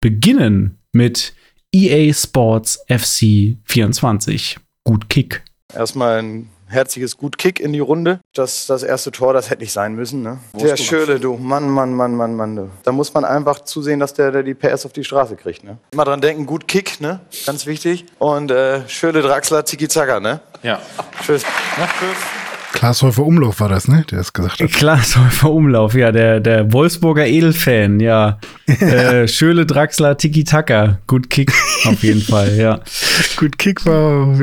[0.00, 1.34] beginnen mit
[1.72, 4.58] EA Sports FC 24.
[4.84, 5.42] Gut Kick.
[5.74, 8.20] Erstmal ein herzliches Gut Kick in die Runde.
[8.34, 10.22] Das, das erste Tor, das hätte nicht sein müssen.
[10.22, 10.38] Ne?
[10.54, 11.36] Der Schöle, du.
[11.36, 12.56] Mann, Mann, Mann, Mann, Mann.
[12.56, 12.70] Du.
[12.82, 15.64] Da muss man einfach zusehen, dass der, der die PS auf die Straße kriegt.
[15.64, 15.78] Ne?
[15.92, 17.20] Immer dran denken, gut Kick, ne?
[17.46, 18.06] Ganz wichtig.
[18.18, 20.40] Und äh, Schöle Draxler, Tiki Zaka, ne?
[20.62, 20.80] Ja.
[21.22, 21.42] Tschüss.
[21.78, 22.39] Ja, tschüss.
[22.72, 24.04] Glashäufer Umlauf war das, ne?
[24.10, 24.72] Der es gesagt hat.
[24.72, 28.38] Glashäufer Umlauf, ja, der, der Wolfsburger Edelfan, ja.
[28.66, 30.98] äh, Schöle Draxler, Tiki Taka.
[31.06, 31.52] Gut Kick,
[31.84, 32.80] auf jeden Fall, ja.
[33.36, 34.38] Gut Kick war,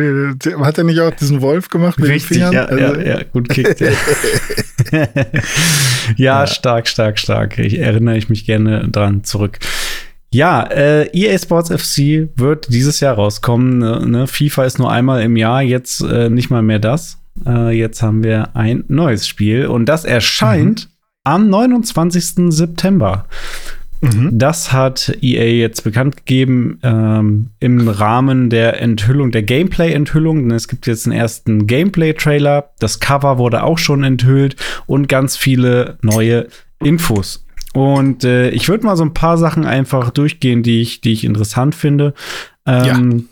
[0.65, 2.53] hat er nicht auch diesen Wolf gemacht mit Richtig, den Fingern?
[2.53, 3.79] Ja, also, ja, ja, gut Kick.
[3.79, 3.91] Ja.
[4.91, 5.07] ja,
[6.15, 7.57] ja, stark, stark, stark.
[7.57, 9.59] Ich erinnere ich mich gerne dran zurück.
[10.33, 13.79] Ja, äh, EA Sports FC wird dieses Jahr rauskommen.
[13.79, 14.05] Ne?
[14.05, 14.27] ne?
[14.27, 17.17] FIFA ist nur einmal im Jahr, jetzt äh, nicht mal mehr das.
[17.45, 20.91] Äh, jetzt haben wir ein neues Spiel und das erscheint mhm.
[21.23, 22.53] am 29.
[22.53, 23.25] September.
[24.01, 24.29] Mhm.
[24.37, 30.51] Das hat EA jetzt bekannt gegeben ähm, im Rahmen der Enthüllung, der Gameplay-Enthüllung.
[30.51, 32.71] Es gibt jetzt einen ersten Gameplay-Trailer.
[32.79, 36.47] Das Cover wurde auch schon enthüllt und ganz viele neue
[36.79, 37.45] Infos.
[37.73, 41.23] Und äh, ich würde mal so ein paar Sachen einfach durchgehen, die ich, die ich
[41.23, 42.13] interessant finde.
[42.65, 43.23] Ähm, ja.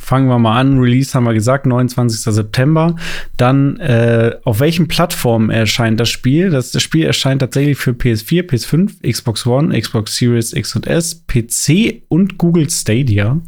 [0.00, 0.78] Fangen wir mal an.
[0.78, 2.20] Release haben wir gesagt, 29.
[2.20, 2.96] September.
[3.36, 6.50] Dann, äh, auf welchen Plattformen erscheint das Spiel?
[6.50, 11.24] Das, das Spiel erscheint tatsächlich für PS4, PS5, Xbox One, Xbox Series X und S,
[11.26, 13.40] PC und Google Stadia.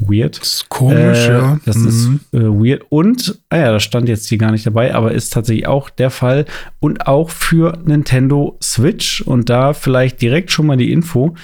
[0.00, 0.40] Weird.
[0.40, 1.60] Das ist komisch, äh, ja.
[1.64, 1.88] Das mhm.
[1.88, 2.84] ist äh, weird.
[2.88, 6.10] Und, ah ja, das stand jetzt hier gar nicht dabei, aber ist tatsächlich auch der
[6.10, 6.46] Fall.
[6.80, 9.22] Und auch für Nintendo Switch.
[9.22, 11.34] Und da vielleicht direkt schon mal die Info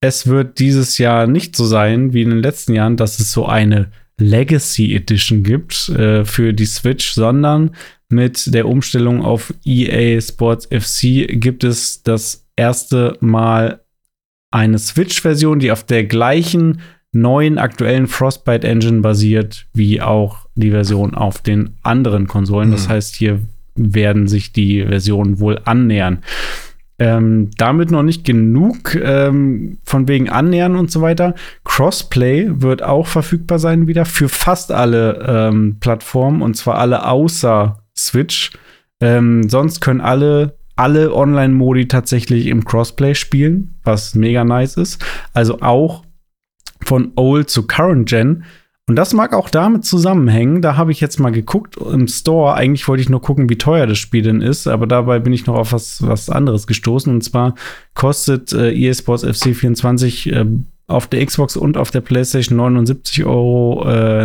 [0.00, 3.46] es wird dieses Jahr nicht so sein wie in den letzten Jahren, dass es so
[3.46, 7.74] eine Legacy Edition gibt äh, für die Switch, sondern
[8.08, 13.82] mit der Umstellung auf EA Sports FC gibt es das erste Mal
[14.50, 16.80] eine Switch-Version, die auf der gleichen
[17.12, 22.68] neuen aktuellen Frostbite Engine basiert, wie auch die Version auf den anderen Konsolen.
[22.68, 22.72] Mhm.
[22.72, 23.40] Das heißt, hier
[23.74, 26.22] werden sich die Versionen wohl annähern.
[27.00, 31.34] Ähm, damit noch nicht genug, ähm, von wegen annähern und so weiter.
[31.64, 37.82] Crossplay wird auch verfügbar sein wieder für fast alle ähm, Plattformen und zwar alle außer
[37.96, 38.52] Switch.
[39.00, 45.04] Ähm, sonst können alle alle Online-Modi tatsächlich im Crossplay spielen, was mega nice ist.
[45.34, 46.04] Also auch
[46.82, 48.44] von Old zu Current Gen
[48.90, 50.62] und das mag auch damit zusammenhängen.
[50.62, 52.54] Da habe ich jetzt mal geguckt im Store.
[52.54, 55.46] Eigentlich wollte ich nur gucken, wie teuer das Spiel denn ist, aber dabei bin ich
[55.46, 57.14] noch auf was, was anderes gestoßen.
[57.14, 57.54] Und zwar
[57.94, 60.44] kostet äh, EA Sports FC 24 äh,
[60.88, 63.88] auf der Xbox und auf der PlayStation 79,99 Euro.
[63.88, 64.24] Äh,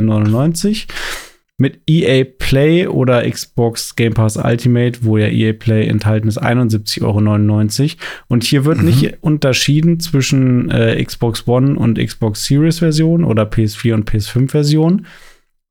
[1.58, 7.02] mit EA Play oder Xbox Game Pass Ultimate, wo ja EA Play enthalten ist, 71,99
[7.04, 8.00] Euro.
[8.28, 8.86] Und hier wird mhm.
[8.86, 15.06] nicht unterschieden zwischen äh, Xbox One und Xbox Series Version oder PS4 und PS5 Version,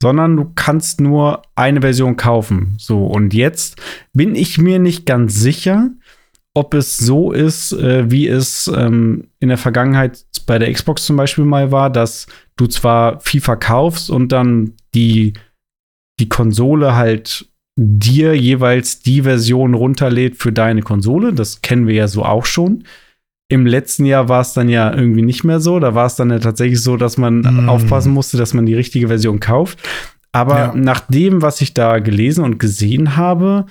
[0.02, 2.74] sondern du kannst nur eine Version kaufen.
[2.78, 3.76] So, und jetzt
[4.14, 5.90] bin ich mir nicht ganz sicher,
[6.54, 11.16] ob es so ist, äh, wie es ähm, in der Vergangenheit bei der Xbox zum
[11.16, 15.34] Beispiel mal war, dass du zwar FIFA kaufst und dann die
[16.20, 17.46] die Konsole halt
[17.76, 21.32] dir jeweils die Version runterlädt für deine Konsole.
[21.32, 22.84] Das kennen wir ja so auch schon.
[23.48, 25.78] Im letzten Jahr war es dann ja irgendwie nicht mehr so.
[25.80, 27.68] Da war es dann ja tatsächlich so, dass man mm.
[27.68, 29.78] aufpassen musste, dass man die richtige Version kauft.
[30.32, 30.74] Aber ja.
[30.74, 33.66] nach dem, was ich da gelesen und gesehen habe,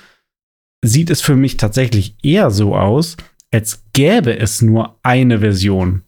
[0.83, 3.17] sieht es für mich tatsächlich eher so aus,
[3.51, 6.03] als gäbe es nur eine Version.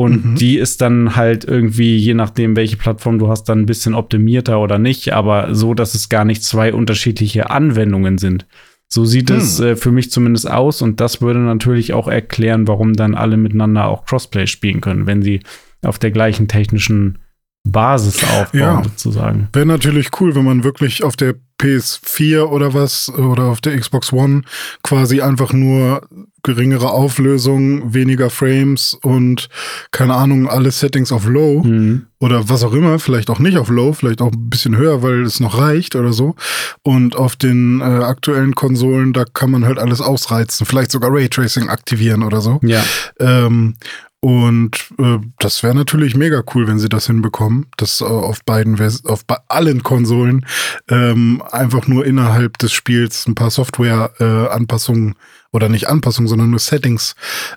[0.00, 0.34] Und mhm.
[0.36, 4.58] die ist dann halt irgendwie, je nachdem, welche Plattform du hast, dann ein bisschen optimierter
[4.58, 8.46] oder nicht, aber so, dass es gar nicht zwei unterschiedliche Anwendungen sind.
[8.88, 9.36] So sieht hm.
[9.36, 13.36] es äh, für mich zumindest aus und das würde natürlich auch erklären, warum dann alle
[13.36, 15.40] miteinander auch Crossplay spielen können, wenn sie
[15.82, 17.18] auf der gleichen technischen
[17.64, 18.82] Basis aufbauen, ja.
[18.82, 19.48] sozusagen.
[19.52, 24.14] Wäre natürlich cool, wenn man wirklich auf der PS4 oder was oder auf der Xbox
[24.14, 24.42] One
[24.82, 26.08] quasi einfach nur
[26.42, 29.48] geringere Auflösung, weniger Frames und
[29.90, 32.06] keine Ahnung, alle Settings auf Low mhm.
[32.18, 35.22] oder was auch immer, vielleicht auch nicht auf Low, vielleicht auch ein bisschen höher, weil
[35.22, 36.34] es noch reicht oder so.
[36.82, 41.68] Und auf den äh, aktuellen Konsolen, da kann man halt alles ausreizen, vielleicht sogar Raytracing
[41.68, 42.60] aktivieren oder so.
[42.62, 42.82] Ja.
[43.18, 43.76] Ähm,
[44.20, 48.76] und äh, das wäre natürlich mega cool, wenn sie das hinbekommen, dass äh, auf beiden,
[48.76, 50.44] Vers auf bei allen Konsolen
[50.88, 55.14] ähm, einfach nur innerhalb des Spiels ein paar Software-Anpassungen äh,
[55.52, 57.14] oder nicht Anpassungen, sondern nur Settings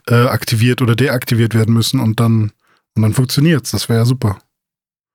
[0.08, 2.52] äh, aktiviert oder deaktiviert werden müssen und dann
[2.96, 3.72] und dann funktioniert's.
[3.72, 4.40] Das wäre ja super.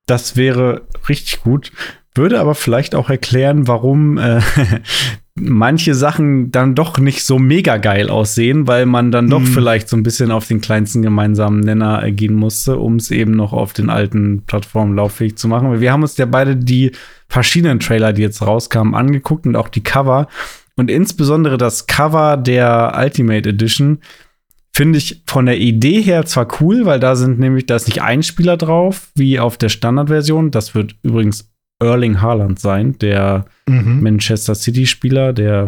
[0.05, 1.71] Das wäre richtig gut.
[2.15, 4.41] Würde aber vielleicht auch erklären, warum äh,
[5.39, 9.47] manche Sachen dann doch nicht so mega geil aussehen, weil man dann doch mhm.
[9.47, 13.53] vielleicht so ein bisschen auf den kleinsten gemeinsamen Nenner gehen musste, um es eben noch
[13.53, 15.79] auf den alten Plattformen lauffähig zu machen.
[15.79, 16.91] Wir haben uns ja beide die
[17.27, 20.27] verschiedenen Trailer, die jetzt rauskamen, angeguckt und auch die Cover.
[20.75, 23.99] Und insbesondere das Cover der Ultimate Edition
[24.73, 28.01] finde ich von der Idee her zwar cool, weil da sind nämlich, da ist nicht
[28.01, 30.51] ein Spieler drauf, wie auf der Standardversion.
[30.51, 31.48] Das wird übrigens
[31.79, 34.01] Erling Haaland sein, der mhm.
[34.01, 35.67] Manchester City-Spieler, der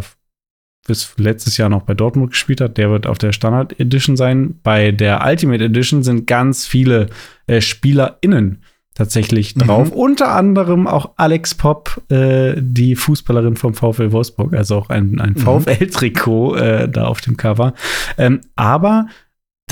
[0.86, 2.76] bis letztes Jahr noch bei Dortmund gespielt hat.
[2.76, 4.58] Der wird auf der Standard Edition sein.
[4.62, 7.08] Bei der Ultimate Edition sind ganz viele
[7.46, 8.62] äh, SpielerInnen
[8.94, 9.60] tatsächlich mhm.
[9.60, 9.90] drauf.
[9.90, 9.96] Mhm.
[9.96, 15.34] Unter anderem auch Alex Popp, äh, die Fußballerin vom VfL Wolfsburg, also auch ein, ein
[15.34, 15.38] mhm.
[15.38, 17.74] VfL-Trikot äh, da auf dem Cover.
[18.18, 19.06] Ähm, aber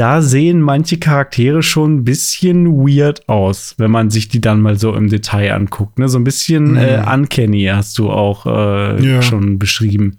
[0.00, 4.78] da sehen manche Charaktere schon ein bisschen weird aus, wenn man sich die dann mal
[4.78, 5.98] so im Detail anguckt.
[5.98, 6.08] Ne?
[6.08, 6.76] So ein bisschen mhm.
[6.78, 9.20] äh, uncanny hast du auch äh, ja.
[9.20, 10.16] schon beschrieben.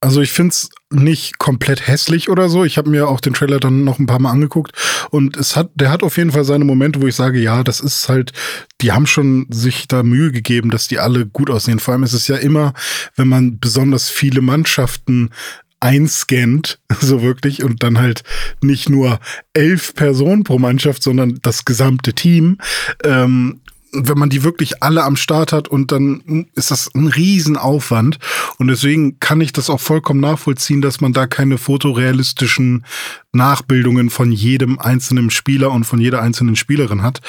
[0.00, 2.64] Also ich finde es nicht komplett hässlich oder so.
[2.64, 4.72] Ich habe mir auch den Trailer dann noch ein paar Mal angeguckt
[5.10, 7.80] und es hat, der hat auf jeden Fall seine Momente, wo ich sage, ja, das
[7.80, 8.32] ist halt,
[8.80, 11.78] die haben schon sich da Mühe gegeben, dass die alle gut aussehen.
[11.78, 12.74] Vor allem ist es ja immer,
[13.16, 15.30] wenn man besonders viele Mannschaften
[15.84, 18.24] einscannt, so wirklich, und dann halt
[18.62, 19.20] nicht nur
[19.52, 22.58] elf Personen pro Mannschaft, sondern das gesamte Team.
[23.04, 23.60] Ähm,
[23.96, 28.18] wenn man die wirklich alle am Start hat und dann ist das ein Riesenaufwand.
[28.58, 32.84] Und deswegen kann ich das auch vollkommen nachvollziehen, dass man da keine fotorealistischen
[33.32, 37.20] Nachbildungen von jedem einzelnen Spieler und von jeder einzelnen Spielerin hat.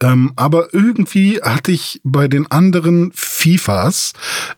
[0.00, 4.14] Ähm, aber irgendwie hatte ich bei den anderen FIFAs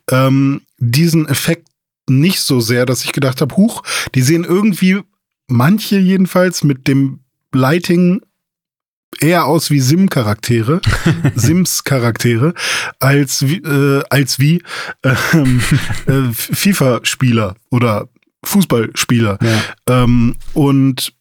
[0.09, 1.67] ähm, diesen Effekt
[2.09, 3.83] nicht so sehr, dass ich gedacht habe, huch,
[4.15, 5.01] die sehen irgendwie,
[5.49, 7.21] manche jedenfalls, mit dem
[7.53, 8.21] Lighting
[9.21, 10.81] eher aus wie Sim-Charaktere,
[11.35, 12.55] Sims-Charaktere,
[13.01, 14.63] als wie, äh, als wie
[15.03, 15.61] ähm,
[16.07, 18.09] äh, FIFA-Spieler oder
[18.45, 19.39] Fußballspieler.
[19.43, 20.05] Ja.
[20.05, 21.13] Ähm, und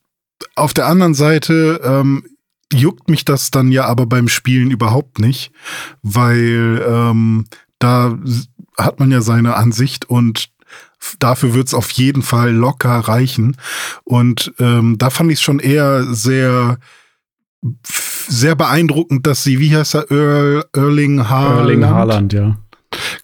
[0.56, 2.26] auf der anderen Seite ähm,
[2.74, 5.52] juckt mich das dann ja aber beim Spielen überhaupt nicht,
[6.02, 7.46] weil ähm,
[7.80, 8.18] da
[8.78, 10.50] hat man ja seine Ansicht und
[11.20, 13.58] dafür wird es auf jeden Fall locker reichen.
[14.04, 16.78] Und ähm, da fand ich es schon eher sehr
[18.28, 21.60] sehr beeindruckend, dass sie, wie heißt er, Earl, Erling Haaland?
[21.60, 22.58] Erling Haaland, ja.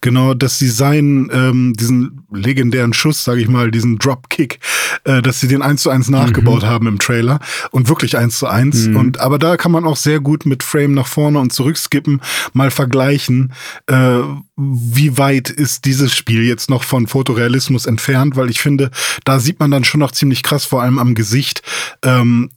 [0.00, 4.58] Genau, dass sie seinen, ähm, diesen legendären Schuss, sage ich mal, diesen Dropkick,
[5.04, 6.66] äh, dass sie den eins zu eins nachgebaut mhm.
[6.66, 8.86] haben im Trailer und wirklich eins zu eins.
[8.86, 8.96] Mhm.
[8.96, 12.20] Und aber da kann man auch sehr gut mit Frame nach vorne und zurückskippen
[12.52, 13.52] mal vergleichen,
[13.86, 14.20] äh,
[14.56, 18.90] wie weit ist dieses Spiel jetzt noch von Fotorealismus entfernt, weil ich finde,
[19.24, 21.62] da sieht man dann schon noch ziemlich krass, vor allem am Gesicht,
[22.04, 22.50] ähm,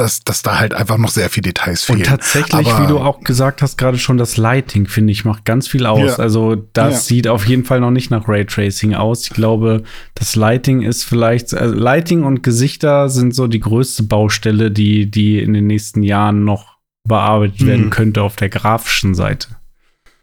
[0.00, 1.98] dass, dass da halt einfach noch sehr viele Details fehlen.
[1.98, 5.44] Und tatsächlich, Aber, wie du auch gesagt hast, gerade schon das Lighting, finde ich, macht
[5.44, 6.16] ganz viel aus.
[6.16, 6.18] Ja.
[6.18, 7.00] Also das ja.
[7.00, 9.24] sieht auf jeden Fall noch nicht nach Raytracing aus.
[9.24, 9.82] Ich glaube,
[10.14, 15.38] das Lighting ist vielleicht, also Lighting und Gesichter sind so die größte Baustelle, die, die
[15.38, 17.66] in den nächsten Jahren noch bearbeitet hm.
[17.66, 19.48] werden könnte auf der grafischen Seite.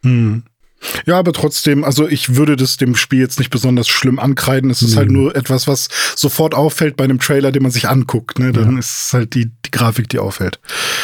[0.04, 0.44] Hm.
[1.06, 4.70] Ja, aber trotzdem, also ich würde das dem Spiel jetzt nicht besonders schlimm ankreiden.
[4.70, 4.98] Es ist mhm.
[4.98, 8.40] halt nur etwas, was sofort auffällt bei einem Trailer, den man sich anguckt.
[8.40, 8.52] Ne?
[8.52, 8.80] Dann ja.
[8.80, 10.60] ist es halt die, die Grafik, die auffällt.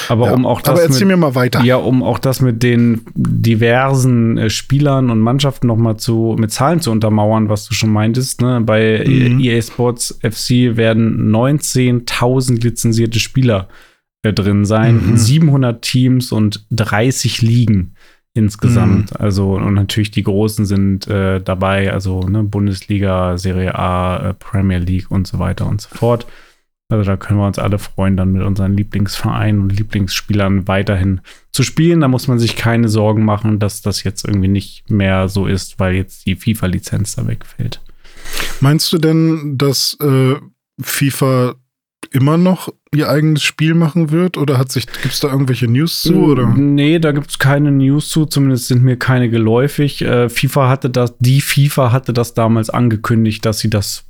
[0.10, 0.34] Aber ja.
[0.34, 0.72] um auch das.
[0.72, 1.64] Aber erzähl mit, mir mal weiter.
[1.64, 6.80] Ja, um auch das mit den diversen äh, Spielern und Mannschaften nochmal zu, mit Zahlen
[6.80, 8.42] zu untermauern, was du schon meintest.
[8.42, 8.62] Ne?
[8.62, 9.40] Bei mhm.
[9.40, 13.70] EA Sports FC werden 19.000 lizenzierte Spieler
[14.22, 15.18] äh, drin sein, mhm.
[15.18, 17.96] 700 Teams und 30 Ligen
[18.34, 19.12] insgesamt.
[19.12, 19.18] Mhm.
[19.26, 24.80] Also, und natürlich die Großen sind äh, dabei, also ne, Bundesliga, Serie A, äh, Premier
[24.80, 26.26] League und so weiter und so fort.
[26.90, 31.64] Also da können wir uns alle freuen, dann mit unseren Lieblingsvereinen und Lieblingsspielern weiterhin zu
[31.64, 32.02] spielen.
[32.02, 35.80] Da muss man sich keine Sorgen machen, dass das jetzt irgendwie nicht mehr so ist,
[35.80, 37.82] weil jetzt die FIFA-Lizenz da wegfällt.
[38.60, 40.36] Meinst du denn, dass äh,
[40.80, 41.56] FIFA
[42.12, 44.38] immer noch ihr eigenes Spiel machen wird?
[44.38, 46.16] Oder hat sich, gibt es da irgendwelche News zu?
[46.16, 46.48] Oder?
[46.48, 50.02] Nee, da gibt es keine News zu, zumindest sind mir keine geläufig.
[50.02, 54.06] Äh, FIFA hatte das, die FIFA hatte das damals angekündigt, dass sie das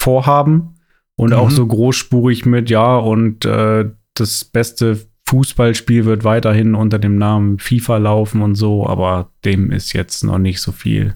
[0.00, 0.74] vorhaben.
[1.16, 1.36] Und mhm.
[1.36, 7.58] auch so großspurig mit, ja, und äh, das beste Fußballspiel wird weiterhin unter dem Namen
[7.58, 11.14] FIFA laufen und so, aber dem ist jetzt noch nicht so viel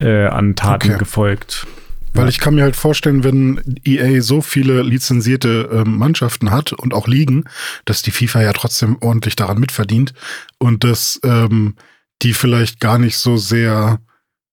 [0.00, 0.98] äh, an Taten okay.
[0.98, 1.66] gefolgt.
[2.14, 2.28] Weil ja.
[2.28, 7.06] ich kann mir halt vorstellen, wenn EA so viele lizenzierte äh, Mannschaften hat und auch
[7.06, 7.44] Ligen,
[7.84, 10.14] dass die FIFA ja trotzdem ordentlich daran mitverdient
[10.58, 11.74] und dass ähm,
[12.22, 14.00] die vielleicht gar nicht so sehr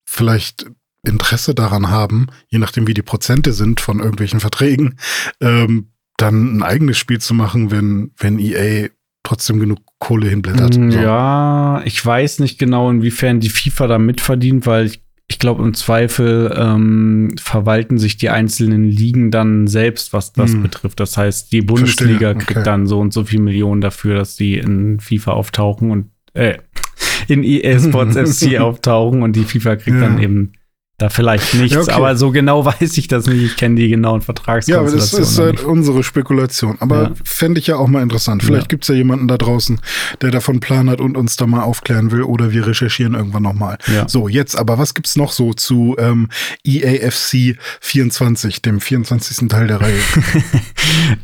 [0.05, 0.67] vielleicht
[1.03, 4.97] Interesse daran haben, je nachdem wie die Prozente sind von irgendwelchen Verträgen,
[5.39, 8.89] ähm, dann ein eigenes Spiel zu machen, wenn, wenn EA
[9.23, 10.77] trotzdem genug Kohle hinblättert.
[10.77, 10.99] Mm, so.
[10.99, 15.04] Ja, ich weiß nicht genau, inwiefern die FIFA da mitverdient, weil ich
[15.35, 20.63] ich glaube, im Zweifel ähm, verwalten sich die einzelnen Ligen dann selbst, was das hm.
[20.63, 20.97] betrifft.
[21.01, 22.39] Das heißt, die Bundesliga okay.
[22.39, 26.59] kriegt dann so und so viel Millionen dafür, dass die in FIFA auftauchen und äh,
[27.27, 30.03] in EA Sports FC auftauchen und die FIFA kriegt ja.
[30.03, 30.53] dann eben
[30.97, 31.91] da vielleicht nichts, ja, okay.
[31.91, 33.43] aber so genau weiß ich das nicht.
[33.43, 34.93] Ich kenne die genauen Vertragskonstellationen.
[34.93, 36.77] Ja, aber das ist halt unsere Spekulation.
[36.79, 37.12] Aber ja.
[37.25, 38.43] fände ich ja auch mal interessant.
[38.43, 38.67] Vielleicht ja.
[38.69, 39.81] gibt es ja jemanden da draußen,
[40.21, 43.77] der davon Plan hat und uns da mal aufklären will oder wir recherchieren irgendwann nochmal.
[43.93, 44.08] Ja.
[44.08, 46.29] So, jetzt aber, was gibt's noch so zu ähm,
[46.65, 49.49] EAFC 24, dem 24.
[49.49, 49.99] Teil der Reihe?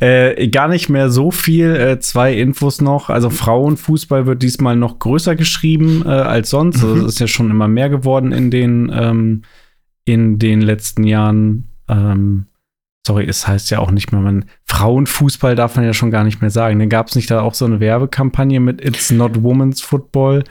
[0.00, 1.74] äh, gar nicht mehr so viel.
[1.74, 3.08] Äh, zwei Infos noch.
[3.08, 6.82] Also Frauenfußball wird diesmal noch größer geschrieben äh, als sonst.
[6.82, 6.90] Mhm.
[6.90, 9.42] Also, es ist ja schon immer mehr geworden in den ähm,
[10.04, 11.68] in den letzten Jahren.
[11.88, 12.46] Ähm,
[13.06, 16.40] sorry, es heißt ja auch nicht mehr, man Frauenfußball darf man ja schon gar nicht
[16.40, 16.78] mehr sagen.
[16.78, 20.44] Dann gab es nicht da auch so eine Werbekampagne mit It's Not Women's Football,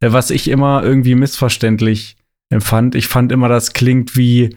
[0.00, 2.16] äh, was ich immer irgendwie missverständlich
[2.50, 2.94] empfand.
[2.94, 4.56] Ich fand immer, das klingt wie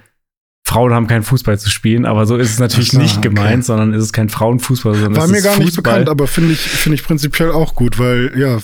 [0.72, 3.28] Frauen haben keinen Fußball zu spielen, aber so ist es natürlich so, nicht okay.
[3.28, 5.66] gemeint, sondern ist es kein Frauenfußball, sondern War es mir ist gar Fußball.
[5.66, 8.58] nicht bekannt, aber finde ich, finde ich prinzipiell auch gut, weil ja,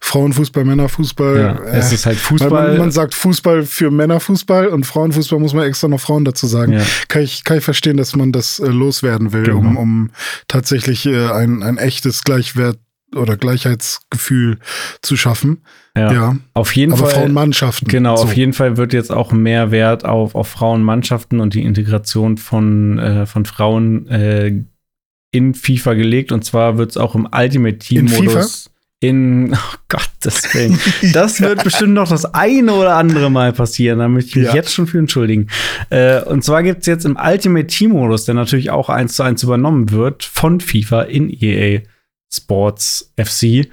[0.00, 1.36] Frauenfußball, Männerfußball.
[1.36, 2.68] Ja, äh, es ist halt Fußball.
[2.68, 6.74] Man, man, sagt Fußball für Männerfußball und Frauenfußball muss man extra noch Frauen dazu sagen.
[6.74, 6.82] Ja.
[7.08, 9.58] Kann, ich, kann ich verstehen, dass man das äh, loswerden will, genau.
[9.58, 10.10] um, um
[10.46, 12.78] tatsächlich äh, ein, ein echtes Gleichwert
[13.14, 14.58] oder Gleichheitsgefühl
[15.02, 15.62] zu schaffen.
[15.96, 16.36] Ja, ja.
[16.54, 17.14] auf jeden Aber Fall.
[17.14, 17.88] Frauenmannschaften.
[17.88, 18.24] Genau, so.
[18.24, 22.98] auf jeden Fall wird jetzt auch mehr Wert auf, auf Frauenmannschaften und die Integration von,
[22.98, 24.64] äh, von Frauen äh,
[25.32, 26.32] in FIFA gelegt.
[26.32, 28.70] Und zwar wird es auch im Ultimate Team-Modus.
[29.00, 30.76] In, oh Gottes Willen.
[31.12, 34.00] Das wird bestimmt noch das eine oder andere Mal passieren.
[34.00, 34.54] Da möchte ich mich ja.
[34.54, 35.46] jetzt schon für entschuldigen.
[35.90, 39.44] Äh, und zwar gibt es jetzt im Ultimate Team-Modus, der natürlich auch eins zu eins
[39.44, 41.82] übernommen wird von FIFA in EA
[42.32, 43.68] Sports FC.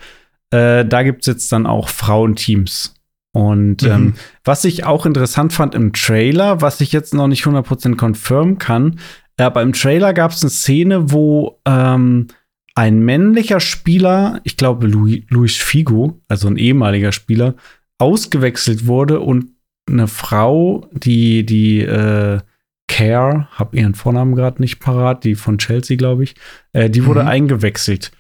[0.52, 2.94] Äh, da gibt es jetzt dann auch Frauenteams.
[3.34, 3.92] Und mhm.
[3.92, 4.14] ähm,
[4.44, 9.00] was ich auch interessant fand im Trailer, was ich jetzt noch nicht 100% confirm kann,
[9.38, 12.28] aber im Trailer gab es eine Szene, wo ähm,
[12.76, 17.56] ein männlicher Spieler, ich glaube Luis, Luis Figo, also ein ehemaliger Spieler,
[17.98, 19.52] ausgewechselt wurde und
[19.88, 22.40] eine Frau, die die äh,
[22.88, 26.36] Care, habe ihren Vornamen gerade nicht parat, die von Chelsea, glaube ich,
[26.74, 27.28] äh, die wurde mhm.
[27.28, 28.12] eingewechselt.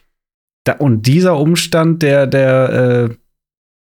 [0.66, 3.16] Da, und dieser Umstand, der, der äh,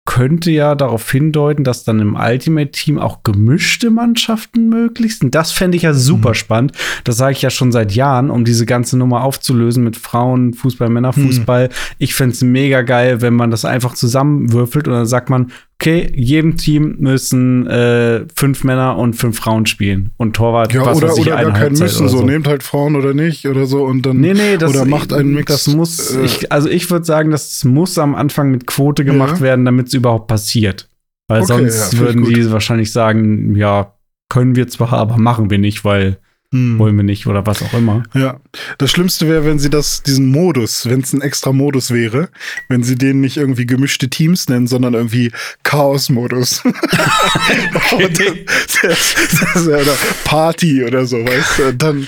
[0.07, 5.35] könnte ja darauf hindeuten, dass dann im Ultimate-Team auch gemischte Mannschaften möglich sind.
[5.35, 6.35] Das fände ich ja super mhm.
[6.35, 6.73] spannend.
[7.05, 10.89] Das sage ich ja schon seit Jahren, um diese ganze Nummer aufzulösen mit Frauen, Fußball,
[10.89, 11.69] Männerfußball.
[11.69, 11.73] Mhm.
[11.99, 16.11] Ich fände es mega geil, wenn man das einfach zusammenwürfelt und dann sagt man, okay,
[16.15, 21.09] jedem Team müssen äh, fünf Männer und fünf Frauen spielen und Torwart ja, was oder,
[21.09, 22.19] weiß ich, oder gar keinen müssen so.
[22.19, 25.13] so nehmt halt Frauen oder nicht oder so und dann nee, nee, das, oder macht
[25.13, 28.67] einen Mix das muss äh, ich, also ich würde sagen das muss am Anfang mit
[28.67, 29.43] Quote gemacht ja.
[29.43, 30.89] werden damit es überhaupt passiert
[31.29, 33.93] weil okay, sonst ja, würden die wahrscheinlich sagen ja
[34.29, 36.19] können wir zwar aber machen wir nicht weil
[36.57, 36.79] hm.
[36.79, 38.03] wollen wir nicht oder was auch immer.
[38.15, 38.41] Ja,
[38.79, 42.29] das Schlimmste wäre, wenn sie das, diesen Modus, wenn es ein extra Modus wäre,
[42.69, 46.63] wenn sie den nicht irgendwie gemischte Teams nennen, sondern irgendwie Chaos-Modus.
[47.93, 48.47] okay.
[48.83, 52.07] das, Party oder so, weißt du, dann.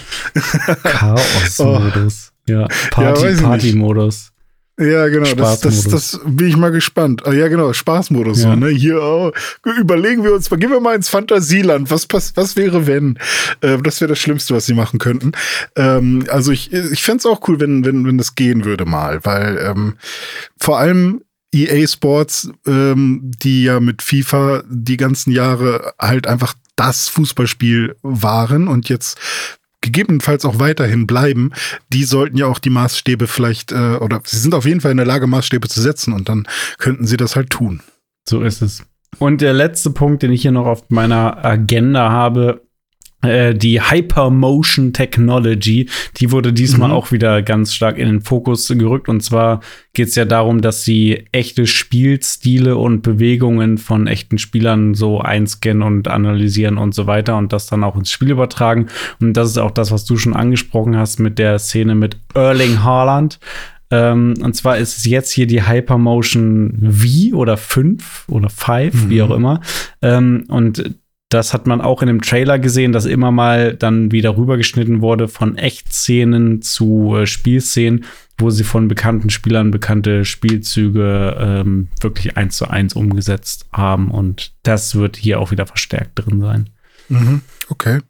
[0.82, 2.32] Chaos-Modus.
[2.32, 2.52] Oh.
[2.52, 4.32] Ja, Party-Party-Modus.
[4.79, 7.26] Ja, genau, das, das, das bin ich mal gespannt.
[7.26, 8.45] Ah, ja, genau, Spaßmodus.
[8.45, 8.51] Ja.
[8.51, 8.68] So, ne?
[8.68, 9.33] Hier oh,
[9.79, 11.91] überlegen wir uns gehen wir mal ins Fantasieland.
[11.91, 13.18] Was, was, was wäre, wenn?
[13.61, 15.33] Äh, das wäre das Schlimmste, was sie machen könnten.
[15.74, 19.18] Ähm, also ich, ich fände es auch cool, wenn, wenn, wenn das gehen würde mal,
[19.24, 19.95] weil ähm,
[20.61, 21.22] vor allem
[21.53, 28.68] EA Sports, ähm, die ja mit FIFA die ganzen Jahre halt einfach das Fußballspiel waren
[28.68, 29.18] und jetzt
[29.81, 31.53] gegebenenfalls auch weiterhin bleiben,
[31.93, 34.97] die sollten ja auch die Maßstäbe vielleicht, äh, oder sie sind auf jeden Fall in
[34.97, 36.47] der Lage, Maßstäbe zu setzen und dann
[36.79, 37.81] könnten sie das halt tun.
[38.29, 38.85] So ist es.
[39.18, 42.68] Und der letzte Punkt, den ich hier noch auf meiner Agenda habe,
[43.21, 45.89] die Hypermotion Technology,
[46.19, 46.95] die wurde diesmal mhm.
[46.95, 49.09] auch wieder ganz stark in den Fokus gerückt.
[49.09, 49.61] Und zwar
[49.93, 55.83] geht es ja darum, dass sie echte Spielstile und Bewegungen von echten Spielern so einscannen
[55.83, 58.87] und analysieren und so weiter und das dann auch ins Spiel übertragen.
[59.21, 62.85] Und das ist auch das, was du schon angesprochen hast mit der Szene mit Erling
[62.85, 63.41] Haaland.
[63.91, 69.11] Ähm, und zwar ist es jetzt hier die Hypermotion V oder 5 oder 5, mhm.
[69.11, 69.61] wie auch immer.
[70.03, 70.95] Ähm, und
[71.29, 75.29] das hat man auch in dem Trailer gesehen, dass immer mal dann wieder rübergeschnitten wurde
[75.29, 78.05] von Echtszenen zu äh, Spielszenen,
[78.39, 84.11] wo sie von bekannten Spielern bekannte Spielzüge ähm, wirklich eins zu eins umgesetzt haben.
[84.11, 86.70] Und das wird hier auch wieder verstärkt drin sein.
[87.11, 87.43] Mhm.
[87.71, 88.01] Okay.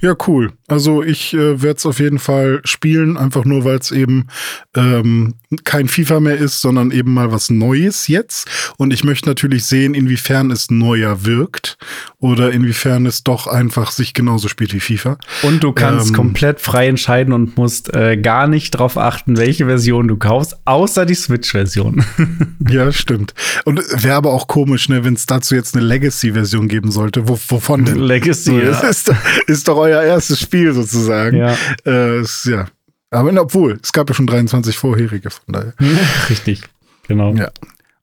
[0.00, 0.52] Ja, cool.
[0.68, 4.28] Also ich äh, werde es auf jeden Fall spielen, einfach nur, weil es eben
[4.74, 5.34] ähm,
[5.64, 8.48] kein FIFA mehr ist, sondern eben mal was Neues jetzt.
[8.78, 11.76] Und ich möchte natürlich sehen, inwiefern es neuer wirkt
[12.20, 15.18] oder inwiefern es doch einfach sich genauso spielt wie FIFA.
[15.42, 19.66] Und du kannst ähm, komplett frei entscheiden und musst äh, gar nicht drauf achten, welche
[19.66, 22.04] Version du kaufst, außer die Switch-Version.
[22.68, 23.34] ja, stimmt.
[23.64, 27.28] Und wäre aber auch komisch, ne, wenn es dazu jetzt eine Legacy-Version geben sollte.
[27.28, 27.98] Wo, wovon denn?
[27.98, 28.80] Legacy, ja.
[28.92, 29.12] ist,
[29.46, 31.36] ist doch euer erstes Spiel sozusagen.
[31.36, 31.56] Ja.
[31.84, 32.66] Äh, ist, ja.
[33.10, 35.74] Aber obwohl, es gab ja schon 23 vorherige, von daher.
[36.30, 36.62] Richtig,
[37.06, 37.34] genau.
[37.34, 37.50] Ja.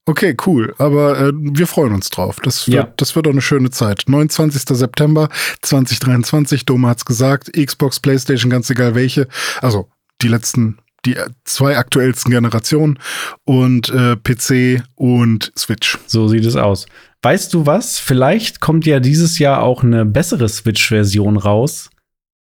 [0.06, 0.74] Okay, cool.
[0.80, 2.38] Aber äh, wir freuen uns drauf.
[2.42, 2.94] Das wird, ja.
[2.98, 4.04] das wird auch eine schöne Zeit.
[4.08, 4.64] 29.
[4.78, 5.30] September
[5.62, 7.52] 2023, Doma hat's gesagt.
[7.54, 9.28] Xbox, Playstation, ganz egal welche.
[9.62, 9.90] Also
[10.22, 12.98] die letzten, die zwei aktuellsten Generationen
[13.46, 16.00] und äh, PC und Switch.
[16.08, 16.88] So sieht es aus.
[17.22, 18.00] Weißt du was?
[18.00, 21.90] Vielleicht kommt ja dieses Jahr auch eine bessere Switch-Version raus,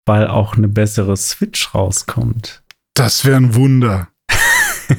[0.05, 2.63] weil auch eine bessere Switch rauskommt.
[2.93, 4.07] Das wäre ein Wunder.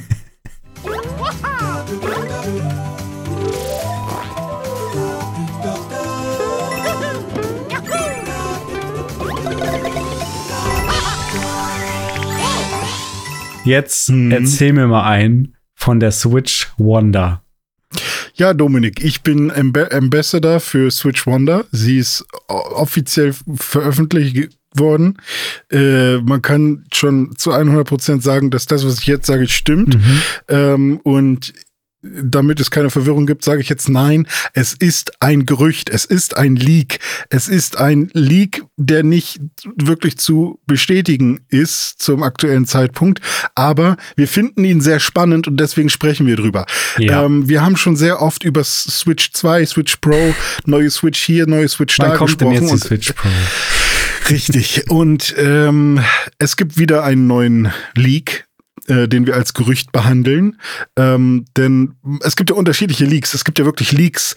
[13.65, 14.31] Jetzt hm.
[14.31, 17.42] erzähl mir mal ein von der Switch Wonder.
[18.35, 21.65] Ja, Dominik, ich bin Amb Ambassador für Switch Wonder.
[21.71, 25.17] Sie ist offiziell veröffentlicht worden.
[25.71, 29.95] Äh, man kann schon zu 100 Prozent sagen, dass das, was ich jetzt sage, stimmt.
[29.95, 30.21] Mhm.
[30.47, 31.53] Ähm, und
[32.03, 34.27] damit es keine Verwirrung gibt, sage ich jetzt nein.
[34.53, 36.99] Es ist ein Gerücht, es ist ein Leak.
[37.29, 39.39] Es ist ein Leak, der nicht
[39.77, 43.21] wirklich zu bestätigen ist zum aktuellen Zeitpunkt.
[43.55, 46.65] Aber wir finden ihn sehr spannend und deswegen sprechen wir drüber.
[46.97, 47.25] Ja.
[47.25, 50.35] Ähm, wir haben schon sehr oft über Switch 2, Switch Pro,
[50.65, 52.53] neue Switch hier, neue Switch da kommt gesprochen.
[52.55, 53.29] Denn jetzt die Switch Pro?
[54.29, 54.89] Richtig.
[54.89, 55.99] Und ähm,
[56.37, 58.45] es gibt wieder einen neuen Leak
[58.87, 60.59] äh, den wir als Gerücht behandeln.
[60.97, 63.33] Ähm, denn es gibt ja unterschiedliche Leaks.
[63.33, 64.35] Es gibt ja wirklich Leaks,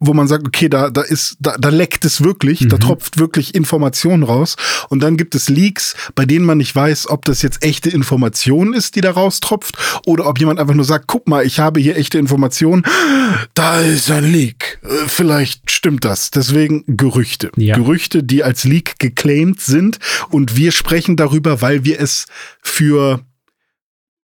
[0.00, 2.68] wo man sagt, okay, da, da ist, da, da leckt es wirklich, mhm.
[2.68, 4.56] da tropft wirklich Information raus.
[4.88, 8.74] Und dann gibt es Leaks, bei denen man nicht weiß, ob das jetzt echte Information
[8.74, 9.76] ist, die da raustropft,
[10.06, 12.84] oder ob jemand einfach nur sagt, guck mal, ich habe hier echte Informationen.
[13.54, 14.80] Da ist ein Leak.
[14.82, 16.30] Äh, vielleicht stimmt das.
[16.30, 17.50] Deswegen Gerüchte.
[17.56, 17.76] Ja.
[17.76, 19.98] Gerüchte, die als Leak geclaimed sind.
[20.30, 22.26] Und wir sprechen darüber, weil wir es
[22.62, 23.20] für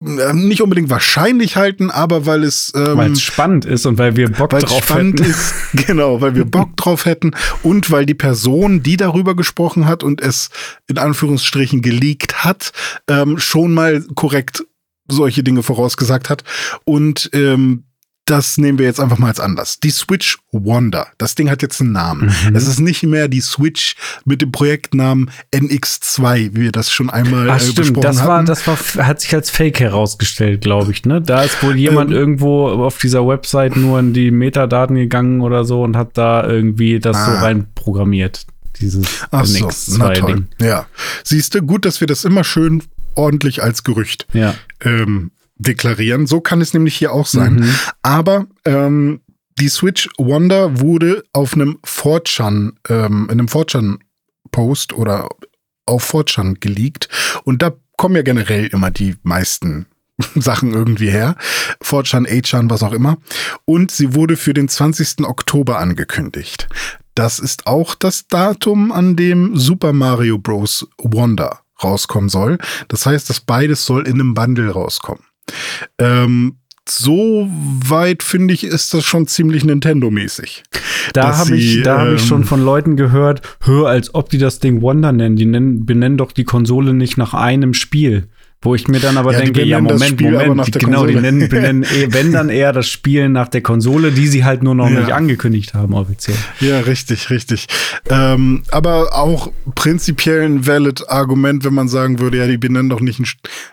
[0.04, 4.30] nicht unbedingt wahrscheinlich halten, aber weil es ähm, weil es spannend ist und weil wir
[4.30, 5.30] Bock drauf spannend hätten.
[5.30, 5.54] Ist,
[5.88, 7.32] genau, weil wir Bock drauf hätten
[7.62, 10.49] und weil die Person, die darüber gesprochen hat und es
[10.88, 12.72] in Anführungsstrichen geleakt hat,
[13.08, 14.66] ähm, schon mal korrekt
[15.08, 16.43] solche Dinge vorausgesagt hat
[16.86, 17.86] und ähm,
[18.26, 19.80] das nehmen wir jetzt einfach mal als Anlass.
[19.80, 21.08] Die Switch Wonder.
[21.18, 22.34] Das Ding hat jetzt einen Namen.
[22.48, 22.56] Mhm.
[22.56, 27.50] Es ist nicht mehr die Switch mit dem Projektnamen NX2, wie wir das schon einmal
[27.50, 27.76] Ach, äh, stimmt.
[27.76, 31.06] besprochen das war, Das war, hat sich als Fake herausgestellt, glaube ich.
[31.06, 31.22] Ne?
[31.22, 35.66] Da ist wohl jemand ähm, irgendwo auf dieser Website nur in die Metadaten gegangen oder
[35.66, 37.26] so und hat da irgendwie das ah.
[37.26, 38.46] so reinprogrammiert.
[38.80, 40.48] Dieses Ach NX2-Ding.
[40.60, 40.86] So, ja.
[41.24, 42.84] Siehst du, gut, dass wir das immer schön
[43.16, 44.56] ordentlich als Gerücht ja.
[44.82, 46.28] ähm, deklarieren.
[46.28, 47.56] So kann es nämlich hier auch sein.
[47.56, 47.76] Mhm.
[48.01, 49.22] Aber ähm,
[49.60, 55.30] die Switch Wonder wurde auf einem 4chan, ähm, in einem 4chan-Post oder
[55.86, 57.10] auf 4chan geleakt.
[57.43, 59.86] Und da kommen ja generell immer die meisten
[60.36, 61.36] Sachen irgendwie her.
[61.84, 63.18] 4chan, 8chan, was auch immer.
[63.66, 65.26] Und sie wurde für den 20.
[65.26, 66.68] Oktober angekündigt.
[67.16, 70.88] Das ist auch das Datum, an dem Super Mario Bros.
[70.97, 72.58] Wonder rauskommen soll.
[72.88, 75.24] Das heißt, dass beides soll in einem Bundle rauskommen.
[75.98, 80.64] Ähm, so weit, finde ich, ist das schon ziemlich Nintendo-mäßig.
[81.14, 84.38] Da habe ich, da hab ich schon ähm, von Leuten gehört, hör, als ob die
[84.38, 85.36] das Ding Wonder nennen.
[85.36, 88.28] Die nennen, benennen doch die Konsole nicht nach einem Spiel.
[88.64, 91.84] Wo ich mir dann aber Ja, denke, ja, Moment, Moment, die, genau, die nennen, benennen,
[91.95, 94.99] eh- wenn dann eher das Spiel nach der Konsole, die sie halt nur noch Ja.
[95.01, 96.38] nicht angekündigt haben, offiziell.
[96.61, 97.68] Ja, richtig, richtig.
[98.09, 103.01] Ähm, aber auch prinzipiell ein valid Argument, wenn man sagen würde, ja, die benennen doch
[103.01, 103.26] nicht ein,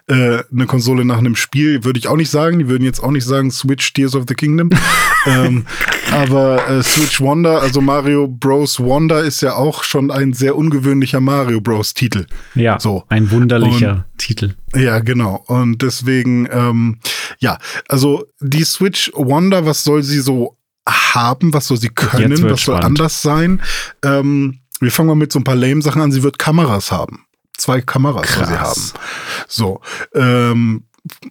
[0.08, 2.58] äh, eine Konsole nach einem Spiel, würde ich auch nicht sagen.
[2.58, 4.70] Die würden jetzt auch nicht sagen Switch Tears of the Kingdom.
[5.26, 5.64] ähm,
[6.12, 8.80] aber äh, Switch Wonder, also Mario Bros.
[8.80, 11.94] Wonder ist ja auch schon ein sehr ungewöhnlicher Mario Bros.
[11.94, 12.26] Titel.
[12.54, 13.04] Ja, So.
[13.08, 14.54] ein wunderlicher Titel.
[14.74, 15.42] Ja, genau.
[15.46, 17.00] Und deswegen, ähm,
[17.38, 17.58] ja,
[17.88, 20.56] also die Switch Wonder, was soll sie so
[20.86, 21.52] haben?
[21.54, 22.32] Was soll sie können?
[22.32, 22.84] Was soll spannend.
[22.84, 23.62] anders sein?
[24.04, 26.12] Ähm, wir fangen mal mit so ein paar lame Sachen an.
[26.12, 27.24] Sie wird Kameras haben.
[27.56, 28.58] Zwei Kameras soll sie haben.
[28.58, 28.94] Krass.
[29.48, 29.80] So.
[30.14, 30.84] Ähm,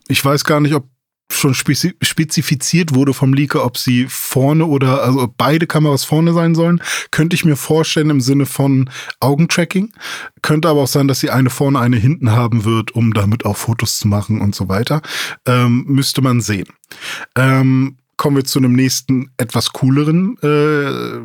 [0.08, 0.88] ich weiß gar nicht, ob
[1.32, 6.56] schon spezi spezifiziert wurde vom Leaker, ob sie vorne oder also beide Kameras vorne sein
[6.56, 6.82] sollen.
[7.12, 9.94] Könnte ich mir vorstellen im Sinne von Augentracking.
[10.42, 13.58] Könnte aber auch sein, dass sie eine vorne, eine hinten haben wird, um damit auch
[13.58, 15.02] Fotos zu machen und so weiter.
[15.46, 16.68] Ähm, müsste man sehen.
[17.36, 21.20] Ähm, kommen wir zu einem nächsten, etwas cooleren äh,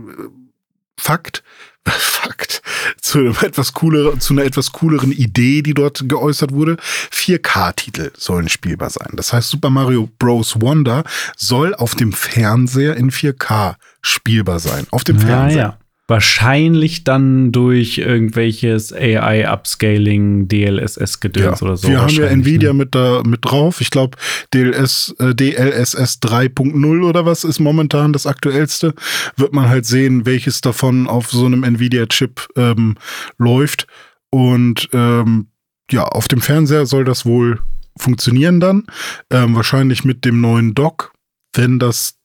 [0.96, 1.42] Fakt.
[1.88, 2.62] Fakt.
[3.00, 6.76] Zu, einem etwas cooler, zu einer etwas cooleren Idee, die dort geäußert wurde.
[7.12, 9.10] 4K-Titel sollen spielbar sein.
[9.12, 10.60] Das heißt, Super Mario Bros.
[10.60, 11.04] Wonder
[11.36, 14.86] soll auf dem Fernseher in 4K spielbar sein.
[14.90, 15.58] Auf dem Ja, Fernseher.
[15.58, 15.78] ja.
[16.06, 21.88] Wahrscheinlich dann durch irgendwelches AI-Upscaling, DLSS-Gedöns oder so.
[21.88, 22.78] Wir haben ja Nvidia ne?
[22.80, 23.80] mit, da, mit drauf.
[23.80, 24.18] Ich glaube,
[24.52, 28.92] DLS, äh, DLSS 3.0 oder was ist momentan das aktuellste.
[29.36, 32.96] Wird man halt sehen, welches davon auf so einem Nvidia-Chip ähm,
[33.38, 33.86] läuft.
[34.28, 35.46] Und ähm,
[35.90, 37.60] ja, auf dem Fernseher soll das wohl
[37.96, 38.86] funktionieren dann.
[39.30, 41.12] Ähm, wahrscheinlich mit dem neuen Dock,
[41.54, 42.16] wenn das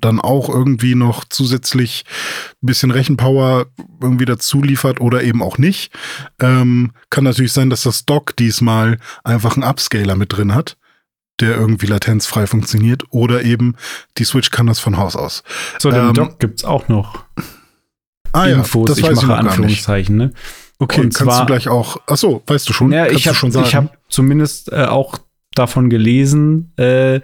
[0.00, 2.04] dann auch irgendwie noch zusätzlich
[2.62, 3.66] ein bisschen Rechenpower
[4.00, 5.92] irgendwie dazu liefert oder eben auch nicht.
[6.40, 10.76] Ähm, kann natürlich sein, dass das Dock diesmal einfach einen Upscaler mit drin hat,
[11.40, 13.02] der irgendwie latenzfrei funktioniert.
[13.10, 13.76] Oder eben
[14.18, 15.42] die Switch kann das von Haus aus.
[15.78, 17.24] So, den ähm, Doc gibt's auch noch.
[18.32, 19.50] Ah Infos, ich weiß mache nicht.
[19.50, 20.32] Anführungszeichen, ne?
[20.78, 21.98] Okay, Und kannst zwar- du gleich auch.
[22.06, 22.90] Ach so, weißt du schon?
[22.92, 25.18] Ja, ich habe ich hab zumindest äh, auch
[25.54, 27.20] davon gelesen, äh,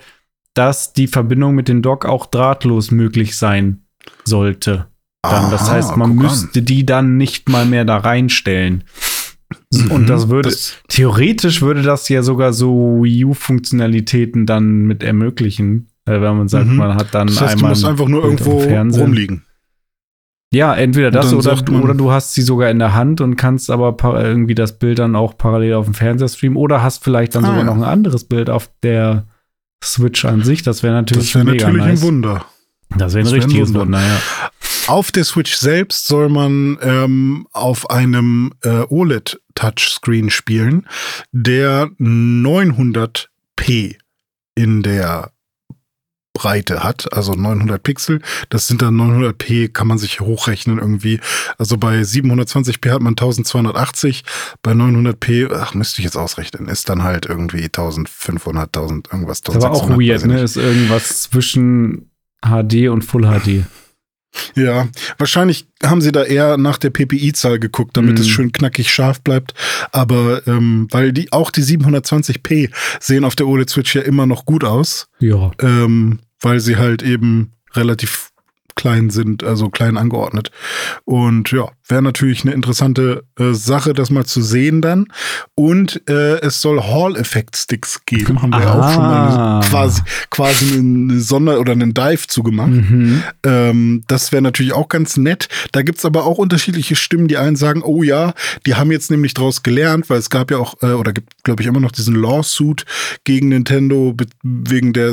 [0.55, 3.82] dass die Verbindung mit dem Dock auch drahtlos möglich sein
[4.24, 4.86] sollte.
[5.22, 5.51] Dann.
[5.51, 6.22] das Aha, heißt, man guck an.
[6.24, 8.84] müsste die dann nicht mal mehr da reinstellen.
[9.72, 15.03] Mhm, Und das würde, das- theoretisch würde das ja sogar so Wii U-Funktionalitäten dann mit
[15.03, 16.76] ermöglichen, äh, wenn man sagt, Mhm.
[16.76, 17.70] man hat dann Das heißt, du einmal.
[17.70, 19.42] musst einfach nur irgendwo rumliegen.
[20.53, 23.70] Ja, entweder das oder, du- oder du hast sie sogar in der Hand und kannst
[23.70, 27.44] aber irgendwie das Bild dann auch parallel auf dem Fernseher streamen oder hast vielleicht dann
[27.44, 27.66] Ah, sogar ja.
[27.66, 29.26] noch ein anderes Bild auf der
[29.83, 30.62] Switch an sich.
[30.62, 32.01] Das wäre natürlich Das wäre mega natürlich nice.
[32.01, 32.45] ein Wunder.
[32.97, 33.81] Das wäre ein Das wär ein richtiges Wunder.
[33.81, 34.20] Wunder, ja.
[34.87, 40.89] Auf der Switch selbst soll man ähm, auf einem äh, OLED-Touchscreen spielen,
[41.33, 43.97] der 900p
[44.55, 45.31] in der
[46.41, 48.22] Breite hat, also 900 Pixel.
[48.49, 51.20] Das sind dann 900p, kann man sich hochrechnen irgendwie.
[51.59, 54.24] Also bei 720p hat man 1280,
[54.62, 59.43] bei 900p, ach, müsste ich jetzt ausrechnen, ist dann halt irgendwie 1500, 1000, irgendwas.
[59.43, 60.43] Das ist aber auch 1600, weird, ne?
[60.43, 62.11] Ist irgendwas zwischen
[62.43, 63.66] HD und Full HD.
[64.55, 64.86] Ja,
[65.18, 68.20] wahrscheinlich haben sie da eher nach der PPI-Zahl geguckt, damit Mhm.
[68.20, 69.55] es schön knackig scharf bleibt.
[69.91, 72.70] Aber ähm, weil die auch die 720p
[73.01, 75.51] sehen auf der OLED-Switch ja immer noch gut aus, Ja.
[75.61, 78.30] ähm, weil sie halt eben relativ
[78.76, 80.50] klein sind, also klein angeordnet.
[81.04, 85.06] Und ja, wäre natürlich eine interessante äh, Sache, das mal zu sehen dann.
[85.54, 88.42] Und äh, es soll Hall-Effekt-Sticks geben.
[88.42, 89.08] Haben wir ja auch schon Ah.
[89.08, 92.70] mal eine, quasi, quasi eine Sonder- oder einen Dive zugemacht.
[92.70, 93.22] Mhm.
[93.44, 95.48] Ähm, das wäre natürlich auch ganz nett.
[95.72, 97.28] Da gibt's aber auch unterschiedliche Stimmen.
[97.28, 98.34] Die einen sagen, oh ja,
[98.66, 101.62] die haben jetzt nämlich draus gelernt, weil es gab ja auch, äh, oder gibt, glaube
[101.62, 102.84] ich, immer noch diesen Lawsuit
[103.24, 105.08] gegen Nintendo wegen der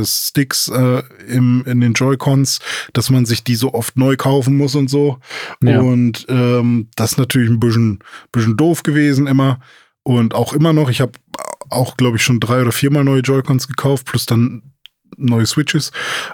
[0.00, 2.60] äh, Sticks äh, im, in den Joy-Cons,
[2.92, 5.18] dass man sich die so oft neu kaufen muss und so.
[5.62, 5.80] Ja.
[5.80, 8.00] Und ähm, das ist natürlich ein bisschen,
[8.32, 9.60] bisschen doof gewesen immer.
[10.02, 11.12] Und auch immer noch, ich habe
[11.70, 14.62] auch, glaube ich, schon drei oder viermal neue Joy-Cons gekauft, plus dann
[15.16, 15.92] neue Switches.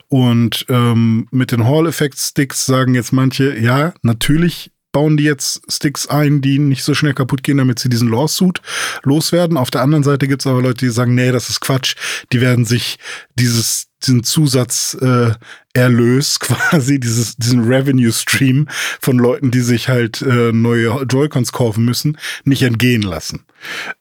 [0.09, 6.41] Und ähm, mit den Hall-Effekt-Sticks sagen jetzt manche, ja, natürlich bauen die jetzt Sticks ein,
[6.41, 8.61] die nicht so schnell kaputt gehen, damit sie diesen Lawsuit
[9.03, 9.57] loswerden.
[9.57, 11.95] Auf der anderen Seite gibt es aber Leute, die sagen, nee, das ist Quatsch.
[12.33, 12.99] Die werden sich
[13.35, 15.33] dieses, diesen Zusatz äh,
[15.79, 18.67] Erlös quasi, dieses, diesen Revenue Stream
[19.01, 23.45] von Leuten, die sich halt äh, neue Joy-Cons kaufen müssen, nicht entgehen lassen.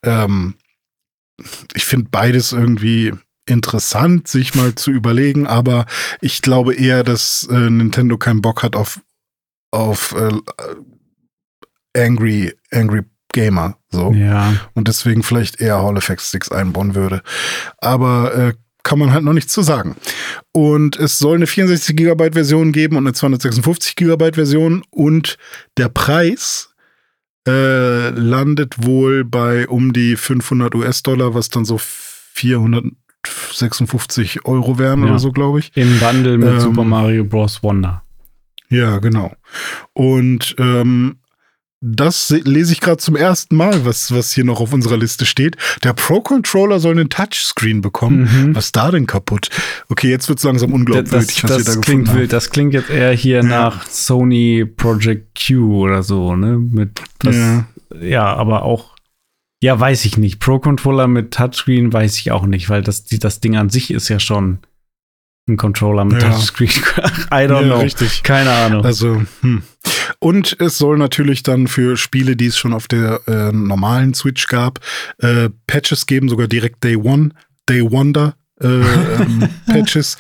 [0.03, 0.55] Ähm,
[1.75, 3.13] ich finde beides irgendwie
[3.45, 5.85] interessant, sich mal zu überlegen, aber
[6.19, 8.99] ich glaube eher, dass äh, Nintendo keinen Bock hat auf,
[9.71, 10.33] auf äh,
[11.95, 13.03] Angry, Angry
[13.33, 13.77] Gamer.
[13.89, 14.11] So.
[14.13, 14.53] Ja.
[14.73, 17.21] Und deswegen vielleicht eher Hall Effect Sticks einbauen würde.
[17.77, 18.53] Aber äh,
[18.87, 19.97] kann man halt noch nichts zu sagen.
[20.53, 25.37] Und es soll eine 64 GB Version geben und eine 256 GB Version und
[25.75, 26.69] der Preis
[27.45, 35.09] äh, landet wohl bei um die 500 US-Dollar, was dann so 456 Euro wären Ja.
[35.09, 35.75] oder so, glaube ich.
[35.75, 37.61] Im Bundle mit Ähm, Super Mario Bros.
[37.63, 38.03] Wonder.
[38.69, 39.33] Ja, genau.
[39.93, 41.17] Und ähm,
[41.81, 45.25] das se- lese ich gerade zum ersten Mal, was, was hier noch auf unserer Liste
[45.25, 45.57] steht.
[45.83, 48.21] Der Pro-Controller soll einen Touchscreen bekommen.
[48.47, 48.55] Mhm.
[48.55, 49.49] Was ist da denn kaputt?
[49.89, 52.33] Okay, jetzt wird es langsam Das, unglaubwürdig, was das wir da klingt wild.
[52.33, 56.57] Das klingt jetzt eher hier nach Sony Project Q oder so, ne?
[56.57, 57.67] Mit das, Ja.
[58.01, 58.25] ja.
[58.35, 58.95] aber auch,
[59.61, 60.39] ja, weiß ich nicht.
[60.39, 64.19] Pro-Controller mit Touchscreen weiß ich auch nicht, weil das, das Ding an sich ist ja
[64.19, 64.59] schon
[65.47, 66.29] ein Controller mit Ja.
[66.29, 66.69] Touchscreen.
[67.31, 67.79] I don't Ja, know.
[67.79, 68.23] richtig.
[68.23, 68.85] Keine Ahnung.
[68.85, 69.63] Also, hm.
[70.19, 74.47] Und es soll natürlich dann für Spiele, die es schon auf der äh, normalen Switch
[74.47, 74.79] gab,
[75.19, 77.29] äh, Patches geben, sogar direkt Day One,
[77.69, 78.35] Day Wonder.
[78.61, 80.17] Äh, ähm, Patches,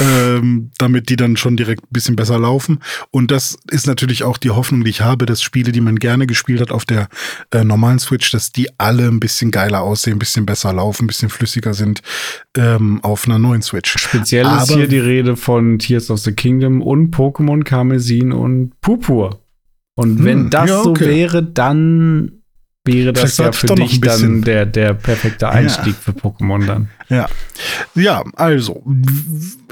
[0.00, 2.78] ähm, damit die dann schon direkt ein bisschen besser laufen.
[3.10, 6.26] Und das ist natürlich auch die Hoffnung, die ich habe, dass Spiele, die man gerne
[6.28, 7.08] gespielt hat auf der
[7.50, 11.06] äh, normalen Switch, dass die alle ein bisschen geiler aussehen, ein bisschen besser laufen, ein
[11.08, 12.02] bisschen flüssiger sind
[12.56, 13.96] ähm, auf einer neuen Switch.
[13.98, 18.80] Speziell ist Aber- hier die Rede von Tears of the Kingdom und Pokémon Karmesin und
[18.80, 19.40] Purpur.
[19.94, 21.06] Und Hm, wenn das ja, so okay.
[21.08, 22.41] wäre, dann
[22.84, 26.88] wäre das ja für dich dann der, der perfekte Einstieg für Pokémon dann.
[27.08, 27.28] Ja.
[27.94, 28.82] Ja, also,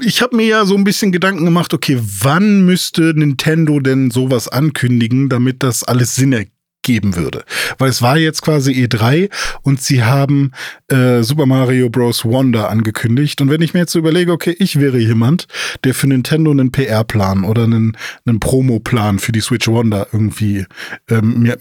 [0.01, 4.47] ich habe mir ja so ein bisschen Gedanken gemacht, okay, wann müsste Nintendo denn sowas
[4.47, 7.43] ankündigen, damit das alles Sinn ergeben würde?
[7.77, 9.29] Weil es war jetzt quasi E3
[9.61, 10.51] und sie haben
[10.87, 12.23] äh, Super Mario Bros.
[12.23, 13.41] Wonder angekündigt.
[13.41, 15.47] Und wenn ich mir jetzt so überlege, okay, ich wäre jemand,
[15.83, 20.65] der für Nintendo einen PR-Plan oder einen, einen Promo-Plan für die Switch Wonder irgendwie
[21.09, 21.57] ähm, mir,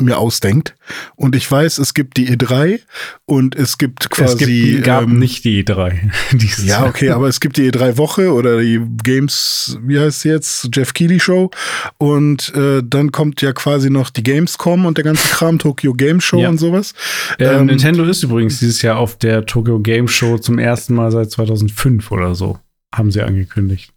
[0.00, 0.74] mir ausdenkt.
[1.16, 2.80] Und ich weiß, es gibt die E3
[3.26, 4.32] und es gibt quasi.
[4.32, 4.38] es
[4.74, 8.60] gibt, gab ähm, nicht die E3 dieses Ja, okay, aber es gibt die E3-Woche oder
[8.60, 10.68] die Games, wie heißt sie jetzt?
[10.74, 11.50] Jeff Keighley Show.
[11.98, 16.20] Und äh, dann kommt ja quasi noch die Gamescom und der ganze Kram, Tokyo Game
[16.20, 16.48] Show Ja.
[16.48, 16.94] und sowas.
[17.38, 21.10] Ähm, Ähm, Nintendo ist übrigens dieses Jahr auf der Tokyo Game Show zum ersten Mal
[21.10, 22.58] seit 2005 oder so.
[22.94, 23.92] Haben sie angekündigt.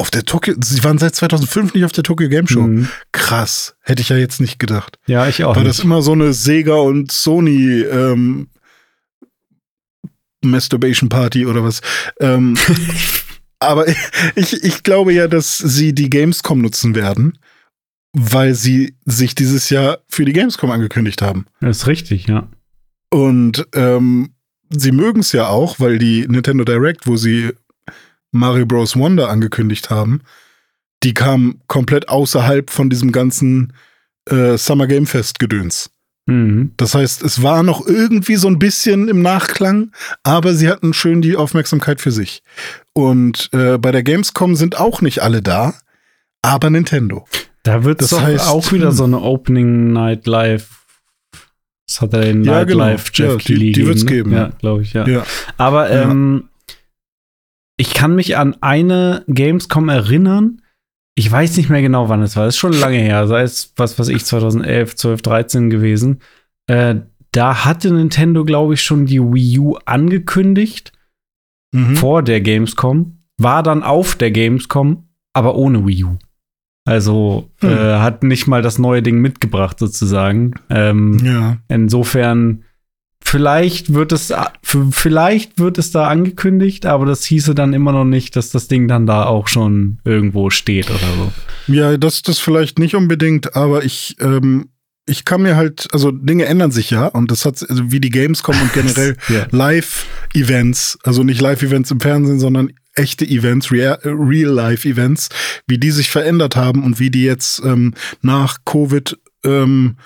[0.00, 2.62] Auf der Tokyo, sie waren seit 2005 nicht auf der Tokyo Game Show.
[2.62, 2.88] Mhm.
[3.10, 4.98] Krass, hätte ich ja jetzt nicht gedacht.
[5.06, 5.56] Ja, ich auch.
[5.56, 5.70] War nicht.
[5.70, 8.48] das immer so eine Sega und Sony ähm,
[10.42, 11.80] Masturbation Party oder was?
[12.20, 12.56] Ähm,
[13.58, 13.86] aber
[14.36, 17.38] ich, ich glaube ja, dass sie die Gamescom nutzen werden,
[18.12, 21.46] weil sie sich dieses Jahr für die Gamescom angekündigt haben.
[21.60, 22.48] Das ist richtig, ja.
[23.10, 24.30] Und ähm,
[24.70, 27.50] sie mögen es ja auch, weil die Nintendo Direct, wo sie
[28.30, 28.96] Mario Bros.
[28.96, 30.20] Wonder angekündigt haben,
[31.02, 33.72] die kam komplett außerhalb von diesem ganzen
[34.28, 35.90] äh, Summer Game Fest Gedöns.
[36.26, 36.72] Mhm.
[36.76, 39.92] Das heißt, es war noch irgendwie so ein bisschen im Nachklang,
[40.24, 42.42] aber sie hatten schön die Aufmerksamkeit für sich.
[42.92, 45.74] Und äh, bei der Gamescom sind auch nicht alle da,
[46.42, 47.24] aber Nintendo.
[47.62, 50.68] Da wird es auch wieder so eine Opening Night Live.
[51.86, 52.80] Das hat er den Ja, Night genau.
[52.84, 54.36] Live Jeff Ja, die- Keighley die wird's gegeben, geben, ne?
[54.36, 54.42] ja.
[54.48, 55.06] Ja, glaube ich, ja.
[55.08, 55.24] Ja.
[55.56, 56.47] Aber ähm,
[57.78, 60.60] ich kann mich an eine Gamescom erinnern.
[61.14, 62.44] Ich weiß nicht mehr genau, wann es war.
[62.44, 63.26] Das ist schon lange her.
[63.26, 66.20] Sei es, was weiß ich, 2011, 12, 13 gewesen.
[66.68, 66.96] Äh,
[67.32, 70.92] da hatte Nintendo, glaube ich, schon die Wii U angekündigt
[71.74, 71.96] Mhm.
[71.96, 73.18] vor der Gamescom.
[73.40, 76.18] War dann auf der Gamescom, aber ohne Wii U.
[76.86, 77.68] Also Hm.
[77.70, 80.54] äh, hat nicht mal das neue Ding mitgebracht, sozusagen.
[80.70, 81.58] Ähm, Ja.
[81.68, 82.64] Insofern,
[83.28, 84.32] vielleicht wird es,
[84.90, 88.88] vielleicht wird es da angekündigt, aber das hieße dann immer noch nicht, dass das Ding
[88.88, 90.98] dann da auch schon irgendwo steht oder
[91.66, 91.72] so.
[91.72, 94.68] Ja, das, das vielleicht nicht unbedingt, aber ich, ähm,
[95.06, 98.10] ich kann mir halt, also Dinge ändern sich ja und das hat, also wie die
[98.10, 99.46] Gamescom und generell Ja.
[99.50, 105.28] Live-Events, also nicht Live-Events im Fernsehen, sondern echte Events, Rea- Real-Life-Events,
[105.66, 109.96] wie die sich verändert haben und wie die jetzt ähm, nach Covid ähm,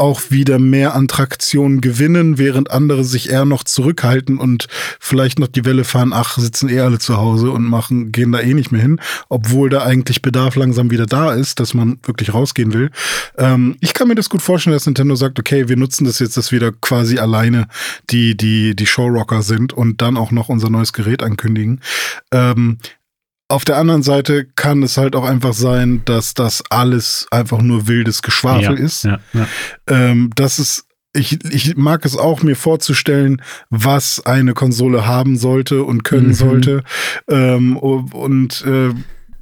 [0.00, 4.66] auch wieder mehr an Traktion gewinnen, während andere sich eher noch zurückhalten und
[4.98, 8.40] vielleicht noch die Welle fahren, ach, sitzen eh alle zu Hause und machen, gehen da
[8.40, 12.34] eh nicht mehr hin, obwohl da eigentlich Bedarf langsam wieder da ist, dass man wirklich
[12.34, 12.90] rausgehen will.
[13.36, 16.36] Ähm, ich kann mir das gut vorstellen, dass Nintendo sagt, okay, wir nutzen das jetzt,
[16.36, 17.68] dass wir da quasi alleine
[18.10, 21.80] die, die, die Showrocker sind und dann auch noch unser neues Gerät ankündigen.
[22.32, 22.78] Ähm,
[23.50, 27.88] auf der anderen Seite kann es halt auch einfach sein, dass das alles einfach nur
[27.88, 29.04] wildes Geschwafel ja, ist.
[29.04, 29.46] Ja, ja.
[29.88, 35.82] Ähm, dass es ich, ich mag es auch, mir vorzustellen, was eine Konsole haben sollte
[35.82, 36.34] und können mhm.
[36.34, 36.84] sollte.
[37.28, 38.94] Ähm, und äh,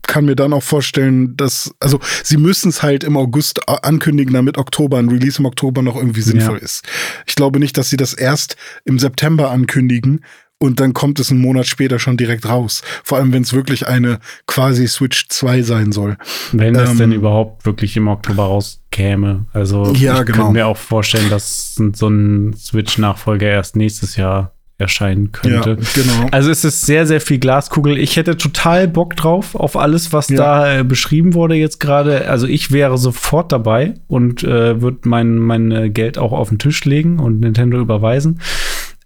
[0.07, 4.57] kann mir dann auch vorstellen, dass, also sie müssen es halt im August ankündigen, damit
[4.57, 6.65] Oktober, ein Release im Oktober noch irgendwie sinnvoll ja.
[6.65, 6.89] ist.
[7.27, 8.57] Ich glaube nicht, dass sie das erst
[8.87, 10.25] im September ankündigen
[10.59, 12.83] und dann kommt es einen Monat später schon direkt raus.
[13.05, 16.17] Vor allem, wenn es wirklich eine quasi Switch 2 sein soll.
[16.53, 19.47] Wenn ähm, es denn überhaupt wirklich im Oktober rauskäme.
[19.53, 20.45] Also ja, ich genau.
[20.45, 25.71] kann mir auch vorstellen, dass so ein Switch-Nachfolger erst nächstes Jahr erscheinen könnte.
[25.71, 26.29] Ja, genau.
[26.31, 27.99] Also es ist sehr, sehr viel Glaskugel.
[27.99, 30.37] Ich hätte total Bock drauf, auf alles, was ja.
[30.37, 32.29] da äh, beschrieben wurde jetzt gerade.
[32.29, 36.85] Also ich wäre sofort dabei und äh, würde mein, mein Geld auch auf den Tisch
[36.85, 38.41] legen und Nintendo überweisen.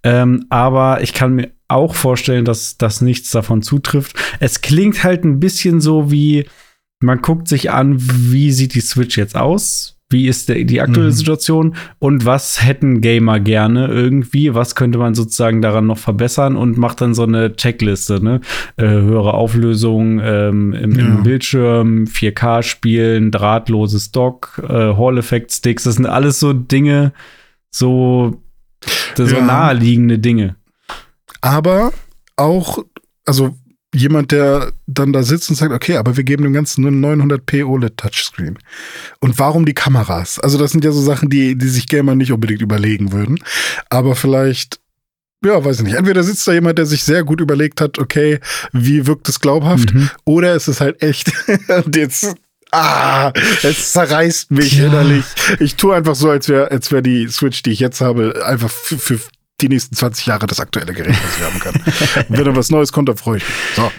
[0.05, 4.17] Ähm, aber ich kann mir auch vorstellen, dass das nichts davon zutrifft.
[4.41, 6.47] Es klingt halt ein bisschen so wie,
[7.01, 9.99] man guckt sich an, wie sieht die Switch jetzt aus?
[10.13, 11.15] Wie ist der, die aktuelle mhm.
[11.15, 14.55] Situation und was hätten Gamer gerne irgendwie?
[14.55, 18.43] Was könnte man sozusagen daran noch verbessern und macht dann so eine Checkliste, ne?
[18.77, 21.07] Äh, höhere Auflösung ähm, im, ja.
[21.07, 27.15] im, Bildschirm, 4K spielen, drahtloses Dock, äh, Hall Effect Sticks, das sind alles so Dinge,
[27.71, 28.42] so,
[29.17, 29.45] so ja.
[29.45, 30.57] naheliegende Dinge.
[31.41, 31.93] Aber
[32.37, 32.79] auch,
[33.25, 33.55] also
[33.95, 37.65] jemand, der dann da sitzt und sagt, okay, aber wir geben dem Ganzen nur 900p
[37.65, 38.59] OLED Touchscreen.
[39.21, 40.39] Und warum die Kameras?
[40.39, 43.39] Also das sind ja so Sachen, die, die sich Gamer nicht unbedingt überlegen würden.
[43.91, 44.81] Aber vielleicht
[45.45, 45.97] ja, weiß ich nicht.
[45.97, 48.39] Entweder sitzt da jemand, der sich sehr gut überlegt hat, okay,
[48.73, 50.09] wie wirkt es glaubhaft, mhm.
[50.25, 51.33] oder es ist halt echt.
[51.85, 52.37] und jetzt,
[52.73, 54.87] ah, es zerreißt mich ja.
[54.87, 55.25] innerlich.
[55.61, 58.71] Ich tue einfach so, als wäre als wär die Switch, die ich jetzt habe, einfach
[58.71, 59.21] für, für
[59.61, 62.25] die nächsten 20 Jahre das aktuelle Gerät, was ich haben kann.
[62.29, 63.57] wenn da was Neues kommt, dann freue ich mich.
[63.77, 63.91] So.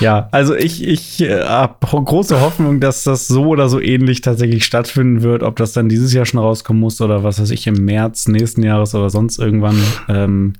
[0.00, 4.64] Ja, also ich, ich äh, habe große Hoffnung, dass das so oder so ähnlich tatsächlich
[4.64, 5.42] stattfinden wird.
[5.42, 8.62] Ob das dann dieses Jahr schon rauskommen muss oder was weiß ich, im März nächsten
[8.62, 9.80] Jahres oder sonst irgendwann.
[10.08, 10.52] Ähm,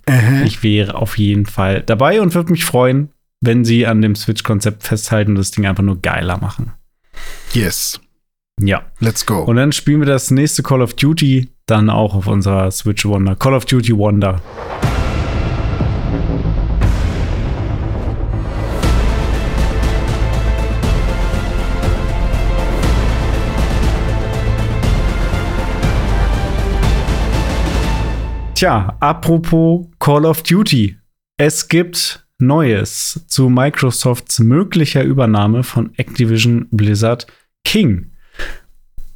[0.45, 3.11] ich wäre auf jeden Fall dabei und würde mich freuen,
[3.43, 6.73] wenn sie an dem Switch-Konzept festhalten und das Ding einfach nur geiler machen.
[7.53, 8.01] Yes.
[8.61, 8.85] Ja.
[9.01, 9.43] Let's go.
[9.43, 13.35] Und dann spielen wir das nächste Call of Duty dann auch auf unserer Switch Wonder.
[13.37, 14.41] Call of Duty Wonder.
[28.55, 30.97] Tja, apropos Call of Duty.
[31.37, 37.27] Es gibt Neues zu Microsofts möglicher Übernahme von Activision Blizzard
[37.65, 38.13] King.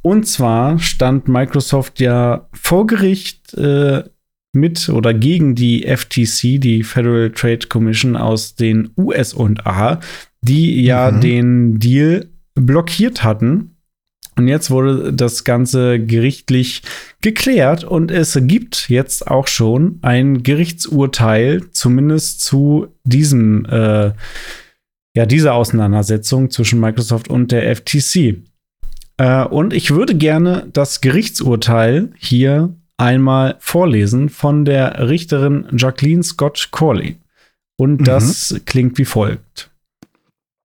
[0.01, 4.03] Und zwar stand Microsoft ja vor Gericht äh,
[4.53, 9.99] mit oder gegen die FTC, die Federal Trade Commission aus den USA,
[10.41, 11.21] die ja mhm.
[11.21, 13.70] den Deal blockiert hatten.
[14.37, 16.83] Und jetzt wurde das Ganze gerichtlich
[17.21, 24.11] geklärt und es gibt jetzt auch schon ein Gerichtsurteil, zumindest zu diesem, äh,
[25.15, 28.37] ja, dieser Auseinandersetzung zwischen Microsoft und der FTC.
[29.17, 36.69] Äh, und ich würde gerne das Gerichtsurteil hier einmal vorlesen von der Richterin Jacqueline Scott
[36.71, 37.17] Corley.
[37.77, 38.05] Und mhm.
[38.05, 38.65] das mhm.
[38.65, 39.70] klingt wie folgt.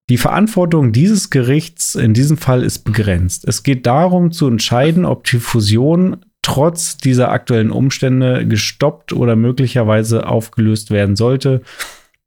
[0.09, 3.45] Die Verantwortung dieses Gerichts in diesem Fall ist begrenzt.
[3.47, 10.29] Es geht darum zu entscheiden, ob die Fusion trotz dieser aktuellen Umstände gestoppt oder möglicherweise
[10.29, 11.63] aufgelöst werden sollte,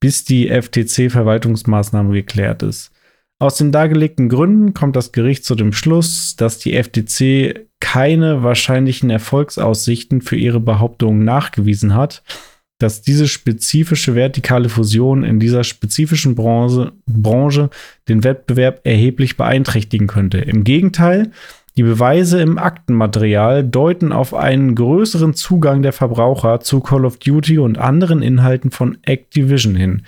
[0.02, 2.92] bis die FTC-Verwaltungsmaßnahme geklärt ist.
[3.42, 9.10] Aus den dargelegten Gründen kommt das Gericht zu dem Schluss, dass die FTC keine wahrscheinlichen
[9.10, 12.24] Erfolgsaussichten für ihre Behauptungen nachgewiesen hat,
[12.80, 17.70] dass diese spezifische vertikale Fusion in dieser spezifischen Branche, Branche
[18.08, 20.40] den Wettbewerb erheblich beeinträchtigen könnte.
[20.40, 21.32] Im Gegenteil,
[21.76, 27.60] die Beweise im Aktenmaterial deuten auf einen größeren Zugang der Verbraucher zu Call of Duty
[27.60, 30.04] und anderen Inhalten von Activision hin.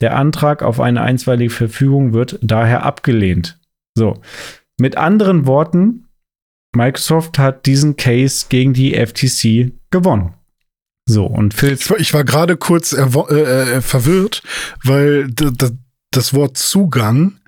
[0.00, 3.58] Der Antrag auf eine einstweilige Verfügung wird daher abgelehnt.
[3.96, 4.14] So.
[4.80, 6.04] Mit anderen Worten,
[6.76, 10.34] Microsoft hat diesen Case gegen die FTC gewonnen.
[11.08, 11.72] So, und Phil.
[11.72, 14.42] Ich war, ich war gerade kurz äh, äh, verwirrt,
[14.84, 15.28] weil
[16.10, 17.38] das Wort Zugang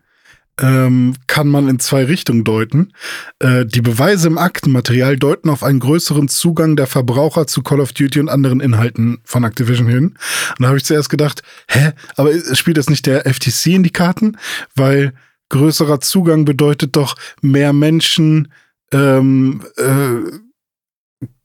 [0.58, 2.92] ähm, kann man in zwei Richtungen deuten.
[3.38, 7.92] Äh, die Beweise im Aktenmaterial deuten auf einen größeren Zugang der Verbraucher zu Call of
[7.92, 10.04] Duty und anderen Inhalten von Activision hin.
[10.06, 13.90] Und da habe ich zuerst gedacht, hä, aber spielt das nicht der FTC in die
[13.90, 14.38] Karten?
[14.74, 15.12] Weil
[15.50, 18.52] größerer Zugang bedeutet doch mehr Menschen
[18.92, 20.38] ähm, äh,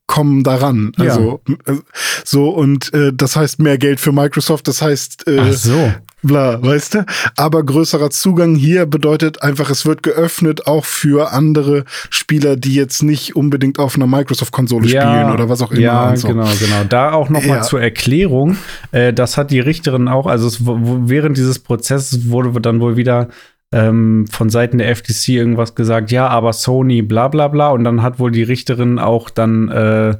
[0.07, 0.91] kommen daran.
[0.97, 1.73] Also ja.
[1.73, 1.77] Äh,
[2.23, 5.91] so und äh, das heißt mehr Geld für Microsoft, das heißt äh, Ach so.
[6.21, 7.05] bla, weißt du?
[7.37, 13.03] Aber größerer Zugang hier bedeutet einfach, es wird geöffnet auch für andere Spieler, die jetzt
[13.03, 15.81] nicht unbedingt auf einer Microsoft-Konsole ja, spielen oder was auch immer.
[15.81, 16.27] Ja, so.
[16.27, 16.83] genau, genau.
[16.87, 17.61] Da auch noch mal ja.
[17.61, 18.57] zur Erklärung.
[18.91, 23.29] Äh, das hat die Richterin auch, also es, während dieses Prozesses wurde dann wohl wieder
[23.75, 27.71] ähm, von Seiten der FTC irgendwas gesagt, ja, aber Sony, bla bla bla.
[27.71, 30.15] Und dann hat wohl die Richterin auch dann äh,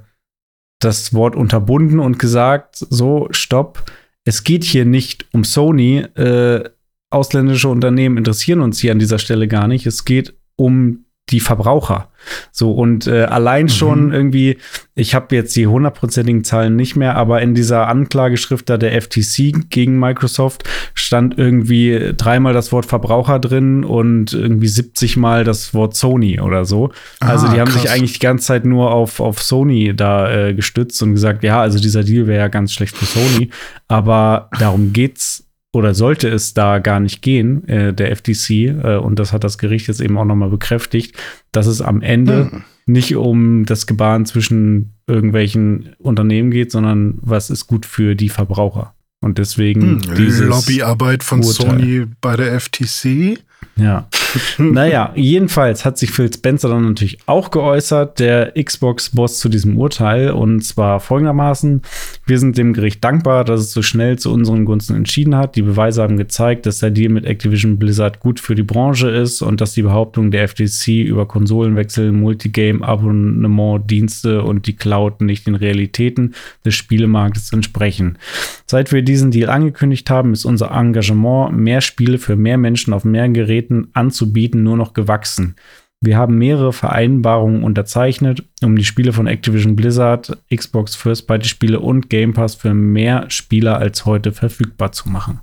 [0.81, 3.89] das Wort unterbunden und gesagt, so, stopp,
[4.25, 5.99] es geht hier nicht um Sony.
[5.99, 6.69] Äh,
[7.09, 9.85] ausländische Unternehmen interessieren uns hier an dieser Stelle gar nicht.
[9.85, 12.09] Es geht um die Verbraucher.
[12.51, 14.13] So und äh, allein schon mhm.
[14.13, 14.57] irgendwie,
[14.95, 19.69] ich habe jetzt die hundertprozentigen Zahlen nicht mehr, aber in dieser Anklageschrift da der FTC
[19.69, 20.63] gegen Microsoft
[20.93, 26.65] stand irgendwie dreimal das Wort Verbraucher drin und irgendwie 70 Mal das Wort Sony oder
[26.65, 26.91] so.
[27.19, 27.81] Also ah, die haben krass.
[27.81, 31.61] sich eigentlich die ganze Zeit nur auf, auf Sony da äh, gestützt und gesagt, ja,
[31.61, 33.49] also dieser Deal wäre ja ganz schlecht für Sony,
[33.87, 35.44] aber darum geht's
[35.75, 39.57] oder sollte es da gar nicht gehen, äh, der FTC, äh, und das hat das
[39.57, 41.17] Gericht jetzt eben auch nochmal bekräftigt,
[41.51, 42.63] dass es am Ende hm.
[42.85, 48.95] nicht um das Gebaren zwischen irgendwelchen Unternehmen geht, sondern was ist gut für die Verbraucher.
[49.21, 51.67] Und deswegen hm, dieses Lobbyarbeit von Urteil.
[51.67, 53.39] Sony bei der FTC.
[53.75, 54.07] Ja.
[54.57, 60.31] naja, jedenfalls hat sich Phil Spencer dann natürlich auch geäußert, der Xbox-Boss zu diesem Urteil.
[60.31, 61.81] Und zwar folgendermaßen:
[62.25, 65.55] Wir sind dem Gericht dankbar, dass es so schnell zu unseren Gunsten entschieden hat.
[65.55, 69.41] Die Beweise haben gezeigt, dass der Deal mit Activision Blizzard gut für die Branche ist
[69.41, 75.47] und dass die Behauptung der FTC über Konsolenwechsel, Multigame, Abonnement, Dienste und die Cloud nicht
[75.47, 78.17] den Realitäten des Spielemarktes entsprechen.
[78.65, 83.05] Seit wir diesen Deal angekündigt haben, ist unser Engagement, mehr Spiele für mehr Menschen auf
[83.05, 83.54] mehr Geräten
[83.93, 85.55] anzubieten, nur noch gewachsen.
[86.01, 91.79] Wir haben mehrere Vereinbarungen unterzeichnet, um die Spiele von Activision Blizzard, Xbox First Party Spiele
[91.79, 95.39] und Game Pass für mehr Spieler als heute verfügbar zu machen.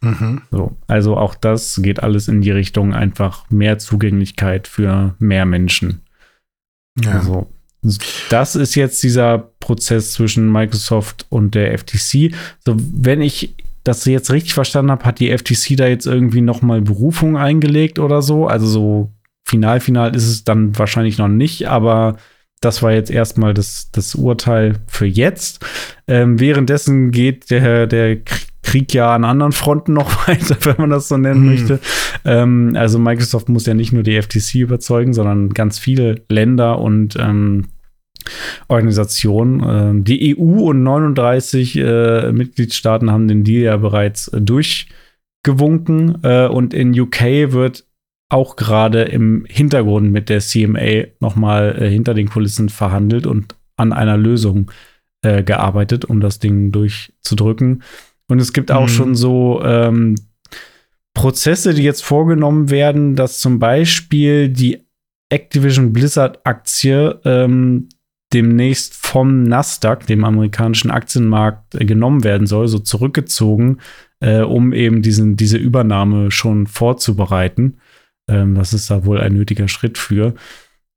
[0.00, 0.42] Mhm.
[0.50, 6.02] So, also auch das geht alles in die Richtung einfach mehr Zugänglichkeit für mehr Menschen.
[7.02, 7.12] Ja.
[7.12, 7.50] Also
[8.30, 12.34] das ist jetzt dieser Prozess zwischen Microsoft und der FTC.
[12.64, 13.54] So, wenn ich
[13.86, 17.98] das jetzt richtig verstanden habe, hat die FTC da jetzt irgendwie noch mal Berufung eingelegt
[17.98, 18.48] oder so.
[18.48, 19.12] Also so
[19.44, 22.16] final, final ist es dann wahrscheinlich noch nicht, aber
[22.60, 25.64] das war jetzt erstmal das, das Urteil für jetzt.
[26.08, 28.18] Ähm, währenddessen geht der, der
[28.62, 31.46] Krieg ja an anderen Fronten noch weiter, wenn man das so nennen mhm.
[31.46, 31.80] möchte.
[32.24, 37.14] Ähm, also Microsoft muss ja nicht nur die FTC überzeugen, sondern ganz viele Länder und
[37.20, 37.66] ähm,
[38.68, 39.64] Organisation.
[39.66, 46.46] Ähm, die EU und 39 äh, Mitgliedstaaten haben den Deal ja bereits äh, durchgewunken äh,
[46.46, 47.84] und in UK wird
[48.28, 53.92] auch gerade im Hintergrund mit der CMA nochmal äh, hinter den Kulissen verhandelt und an
[53.92, 54.70] einer Lösung
[55.22, 57.82] gearbeitet, um das Ding durchzudrücken.
[58.28, 58.88] Und es gibt auch mhm.
[58.88, 60.14] schon so ähm,
[61.14, 64.86] Prozesse, die jetzt vorgenommen werden, dass zum Beispiel die
[65.30, 67.88] Activision Blizzard Aktie ähm,
[68.32, 73.78] demnächst vom Nasdaq, dem amerikanischen Aktienmarkt, äh, genommen werden soll, so zurückgezogen,
[74.20, 77.78] äh, um eben diesen, diese Übernahme schon vorzubereiten.
[78.28, 80.34] Ähm, das ist da wohl ein nötiger Schritt für.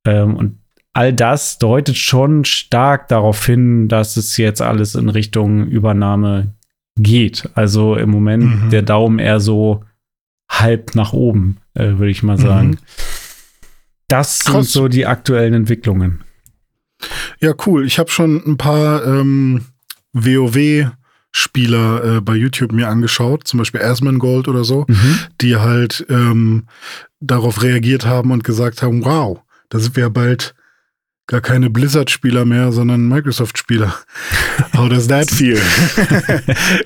[0.06, 0.60] Ähm, und
[0.94, 6.56] all das deutet schon stark darauf hin, dass es jetzt alles in Richtung Übernahme
[6.98, 7.50] geht.
[7.54, 8.70] Also im Moment mhm.
[8.72, 9.84] der Daumen eher so
[10.52, 12.70] halb nach oben, äh, würde ich mal sagen.
[12.70, 12.78] Mhm.
[14.08, 14.54] Das Krass.
[14.54, 16.24] sind so die aktuellen Entwicklungen.
[17.40, 17.86] Ja, cool.
[17.86, 19.66] Ich habe schon ein paar ähm,
[20.14, 20.92] WoW
[21.32, 25.20] Spieler äh, bei YouTube mir angeschaut, zum Beispiel Asmongold oder so, mhm.
[25.42, 26.66] die halt ähm,
[27.20, 29.40] darauf reagiert haben und gesagt haben, wow,
[29.70, 30.56] da sind wir ja bald
[31.30, 33.94] gar keine Blizzard-Spieler mehr, sondern Microsoft-Spieler.
[34.76, 35.62] How does that feel?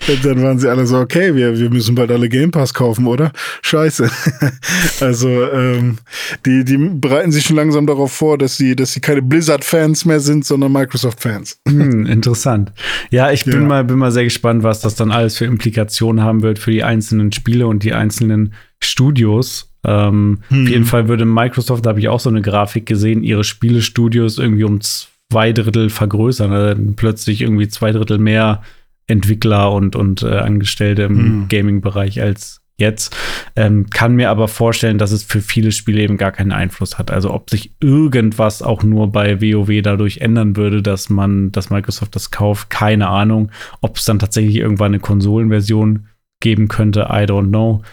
[0.09, 3.07] und dann waren sie alle so, okay, wir, wir müssen bald alle Game Pass kaufen,
[3.07, 3.31] oder?
[3.61, 4.11] Scheiße.
[4.99, 5.97] also ähm,
[6.45, 10.19] die, die bereiten sich schon langsam darauf vor, dass sie, dass sie keine Blizzard-Fans mehr
[10.19, 11.61] sind, sondern Microsoft-Fans.
[11.65, 12.73] Hm, interessant.
[13.11, 13.59] Ja, ich bin, ja.
[13.61, 16.83] Mal, bin mal sehr gespannt, was das dann alles für Implikationen haben wird für die
[16.83, 19.72] einzelnen Spiele und die einzelnen Studios.
[19.85, 20.63] Ähm, hm.
[20.63, 24.37] Auf jeden Fall würde Microsoft, da habe ich auch so eine Grafik gesehen, ihre Spielestudios
[24.37, 26.51] irgendwie um zwei Drittel vergrößern.
[26.51, 28.61] Also plötzlich irgendwie zwei Drittel mehr
[29.07, 31.45] Entwickler und, und äh, Angestellte im hm.
[31.49, 33.15] Gaming-Bereich als jetzt.
[33.55, 37.11] Ähm, kann mir aber vorstellen, dass es für viele Spiele eben gar keinen Einfluss hat.
[37.11, 42.15] Also ob sich irgendwas auch nur bei WoW dadurch ändern würde, dass man, dass Microsoft
[42.15, 43.51] das kauft, keine Ahnung.
[43.81, 46.07] Ob es dann tatsächlich irgendwann eine Konsolenversion
[46.39, 47.83] geben könnte, I don't know.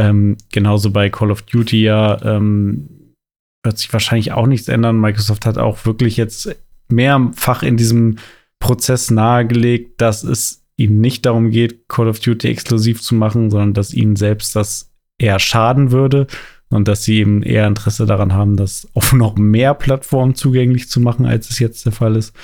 [0.00, 3.14] Ähm, genauso bei Call of Duty ja ähm,
[3.62, 4.98] wird sich wahrscheinlich auch nichts ändern.
[4.98, 6.56] Microsoft hat auch wirklich jetzt
[6.88, 8.16] mehrfach in diesem
[8.60, 13.74] Prozess nahegelegt, dass es ihnen nicht darum geht, Call of Duty exklusiv zu machen, sondern
[13.74, 16.26] dass ihnen selbst das eher schaden würde
[16.70, 20.98] und dass sie eben eher Interesse daran haben, das auf noch mehr Plattformen zugänglich zu
[20.98, 22.34] machen, als es jetzt der Fall ist.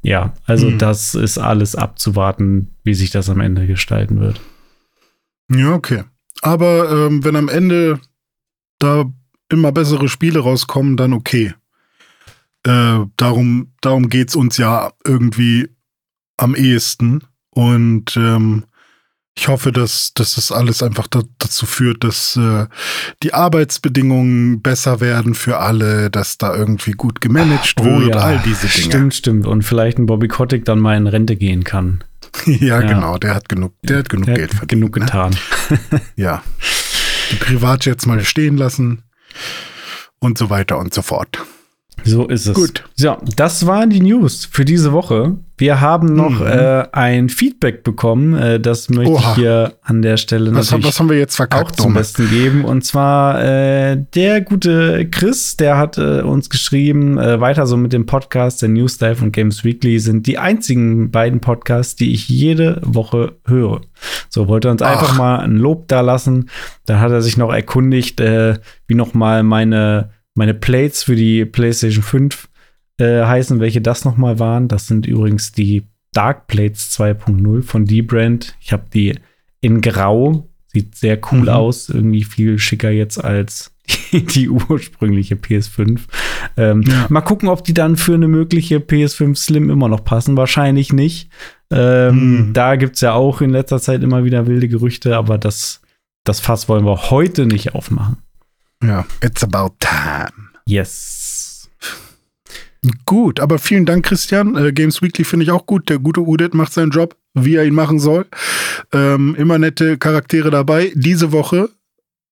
[0.00, 0.78] Ja, also mhm.
[0.78, 4.40] das ist alles abzuwarten, wie sich das am Ende gestalten wird.
[5.50, 6.04] Ja, okay.
[6.44, 8.00] Aber ähm, wenn am Ende
[8.78, 9.06] da
[9.48, 11.54] immer bessere Spiele rauskommen, dann okay.
[12.64, 15.70] Äh, darum darum geht es uns ja irgendwie
[16.36, 17.24] am ehesten.
[17.48, 18.64] Und ähm,
[19.36, 22.66] ich hoffe, dass, dass das alles einfach da, dazu führt, dass äh,
[23.22, 28.20] die Arbeitsbedingungen besser werden für alle, dass da irgendwie gut gemanagt oh, wird, ja.
[28.20, 28.90] all diese Dinge.
[28.92, 29.46] Stimmt, stimmt.
[29.46, 32.04] Und vielleicht ein Bobby Kotick dann mal in Rente gehen kann.
[32.46, 33.18] ja, ja, genau.
[33.18, 34.70] Der hat genug, der hat genug der Geld verdient.
[34.70, 35.04] Genug ne?
[35.04, 35.36] getan.
[35.70, 36.00] Ne?
[36.16, 36.42] ja.
[37.30, 39.04] Die Privatjets mal stehen lassen
[40.18, 41.44] und so weiter und so fort.
[42.02, 42.54] So ist es.
[42.54, 42.84] Gut.
[42.96, 45.36] So, das waren die News für diese Woche.
[45.56, 46.46] Wir haben noch mhm.
[46.46, 48.34] äh, ein Feedback bekommen.
[48.34, 49.30] Äh, das möchte Oha.
[49.30, 52.28] ich hier an der Stelle was, natürlich was haben wir jetzt verkackt, auch zum Besten
[52.28, 52.64] geben.
[52.64, 57.92] Und zwar äh, der gute Chris, der hat äh, uns geschrieben, äh, weiter so mit
[57.92, 62.28] dem Podcast, der News Dive und Games Weekly sind die einzigen beiden Podcasts, die ich
[62.28, 63.82] jede Woche höre.
[64.28, 64.90] So wollte er uns Ach.
[64.90, 66.50] einfach mal ein Lob da lassen.
[66.84, 71.44] Dann hat er sich noch erkundigt, äh, wie noch mal meine meine Plates für die
[71.44, 72.48] PlayStation 5
[72.98, 74.68] äh, heißen, welche das nochmal waren.
[74.68, 78.56] Das sind übrigens die Dark Plates 2.0 von D-Brand.
[78.60, 79.14] Ich habe die
[79.60, 80.48] in Grau.
[80.66, 81.48] Sieht sehr cool mhm.
[81.48, 81.88] aus.
[81.88, 83.72] Irgendwie viel schicker jetzt als
[84.12, 86.00] die, die ursprüngliche PS5.
[86.56, 87.06] Ähm, ja.
[87.08, 90.36] Mal gucken, ob die dann für eine mögliche PS5 Slim immer noch passen.
[90.36, 91.30] Wahrscheinlich nicht.
[91.70, 92.52] Ähm, mhm.
[92.52, 95.80] Da gibt es ja auch in letzter Zeit immer wieder wilde Gerüchte, aber das,
[96.24, 98.18] das Fass wollen wir heute nicht aufmachen.
[98.82, 100.50] Ja, it's about time.
[100.66, 101.70] Yes.
[103.06, 104.56] Gut, aber vielen Dank, Christian.
[104.56, 105.88] Äh, Games Weekly finde ich auch gut.
[105.88, 108.26] Der gute Udit macht seinen Job, wie er ihn machen soll.
[108.92, 110.92] Ähm, immer nette Charaktere dabei.
[110.94, 111.70] Diese Woche,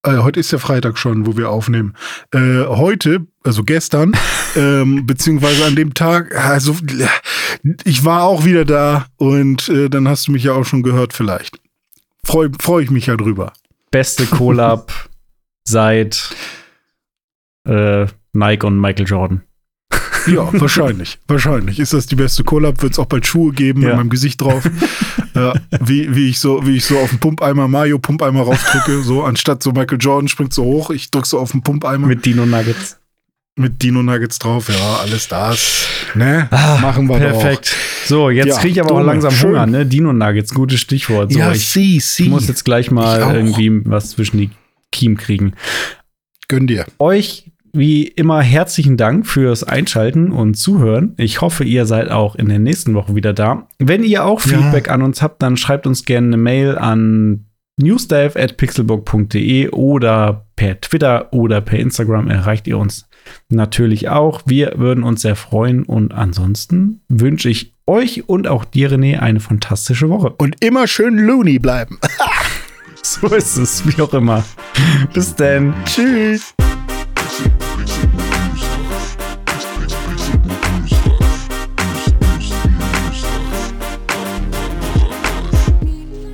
[0.03, 1.95] äh, heute ist ja Freitag schon, wo wir aufnehmen.
[2.31, 4.15] Äh, heute, also gestern,
[4.55, 6.75] ähm, beziehungsweise an dem Tag, also
[7.83, 11.13] ich war auch wieder da und äh, dann hast du mich ja auch schon gehört,
[11.13, 11.59] vielleicht.
[12.25, 13.53] Freue freu ich mich ja drüber.
[13.91, 15.09] Beste Collab
[15.63, 16.35] seit
[17.67, 19.43] äh, Nike und Michael Jordan.
[20.27, 21.19] Ja, wahrscheinlich.
[21.27, 21.79] wahrscheinlich.
[21.79, 22.81] Ist das die beste Collab?
[22.81, 23.89] Wird es auch bald Schuhe geben ja.
[23.89, 24.63] mit meinem Gesicht drauf.
[25.35, 29.03] ja, wie, wie, ich so, wie ich so auf den Pumpeimer, Mario Pumpeimer raufdrücke.
[29.03, 32.07] So, anstatt so Michael Jordan springt so hoch, ich drücke so auf den Pumpeimer.
[32.07, 32.99] Mit Dino Nuggets.
[33.55, 35.87] Mit Dino Nuggets drauf, ja, alles das.
[36.15, 36.47] Ne?
[36.49, 37.71] Ah, Machen wir Perfekt.
[37.71, 38.07] Doch.
[38.07, 39.51] So, jetzt ja, kriege ich aber auch langsam schön.
[39.51, 39.85] Hunger, ne?
[39.85, 41.31] Dino Nuggets, gutes Stichwort.
[41.31, 41.97] So, ja, ich, sie.
[41.97, 44.49] Ich muss jetzt gleich mal irgendwie was zwischen die
[44.93, 45.53] Kiem kriegen.
[46.47, 46.85] Gönn dir.
[46.99, 51.15] Euch wie immer herzlichen Dank fürs Einschalten und Zuhören.
[51.17, 53.67] Ich hoffe, ihr seid auch in der nächsten Woche wieder da.
[53.79, 54.93] Wenn ihr auch Feedback ja.
[54.93, 61.61] an uns habt, dann schreibt uns gerne eine Mail an newsdive.pixelbook.de oder per Twitter oder
[61.61, 63.09] per Instagram erreicht ihr uns
[63.49, 64.43] natürlich auch.
[64.45, 69.39] Wir würden uns sehr freuen und ansonsten wünsche ich euch und auch dir, René, eine
[69.39, 70.29] fantastische Woche.
[70.37, 71.97] Und immer schön loony bleiben.
[73.05, 74.43] so ist es, wie auch immer.
[75.13, 75.73] Bis dann.
[75.85, 76.53] Tschüss.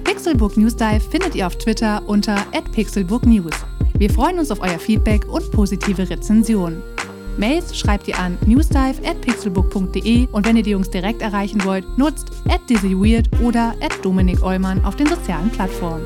[0.04, 2.36] Pixelbook News Dive findet ihr auf Twitter unter
[2.74, 3.52] @pixelbooknews.
[3.98, 6.84] Wir freuen uns auf euer Feedback und positive Rezensionen.
[7.38, 12.32] Mails schreibt ihr an newsdive@pixelbook.de und wenn ihr die Jungs direkt erreichen wollt, nutzt
[12.70, 16.06] @dizzyweird oder @dominik auf den sozialen Plattformen.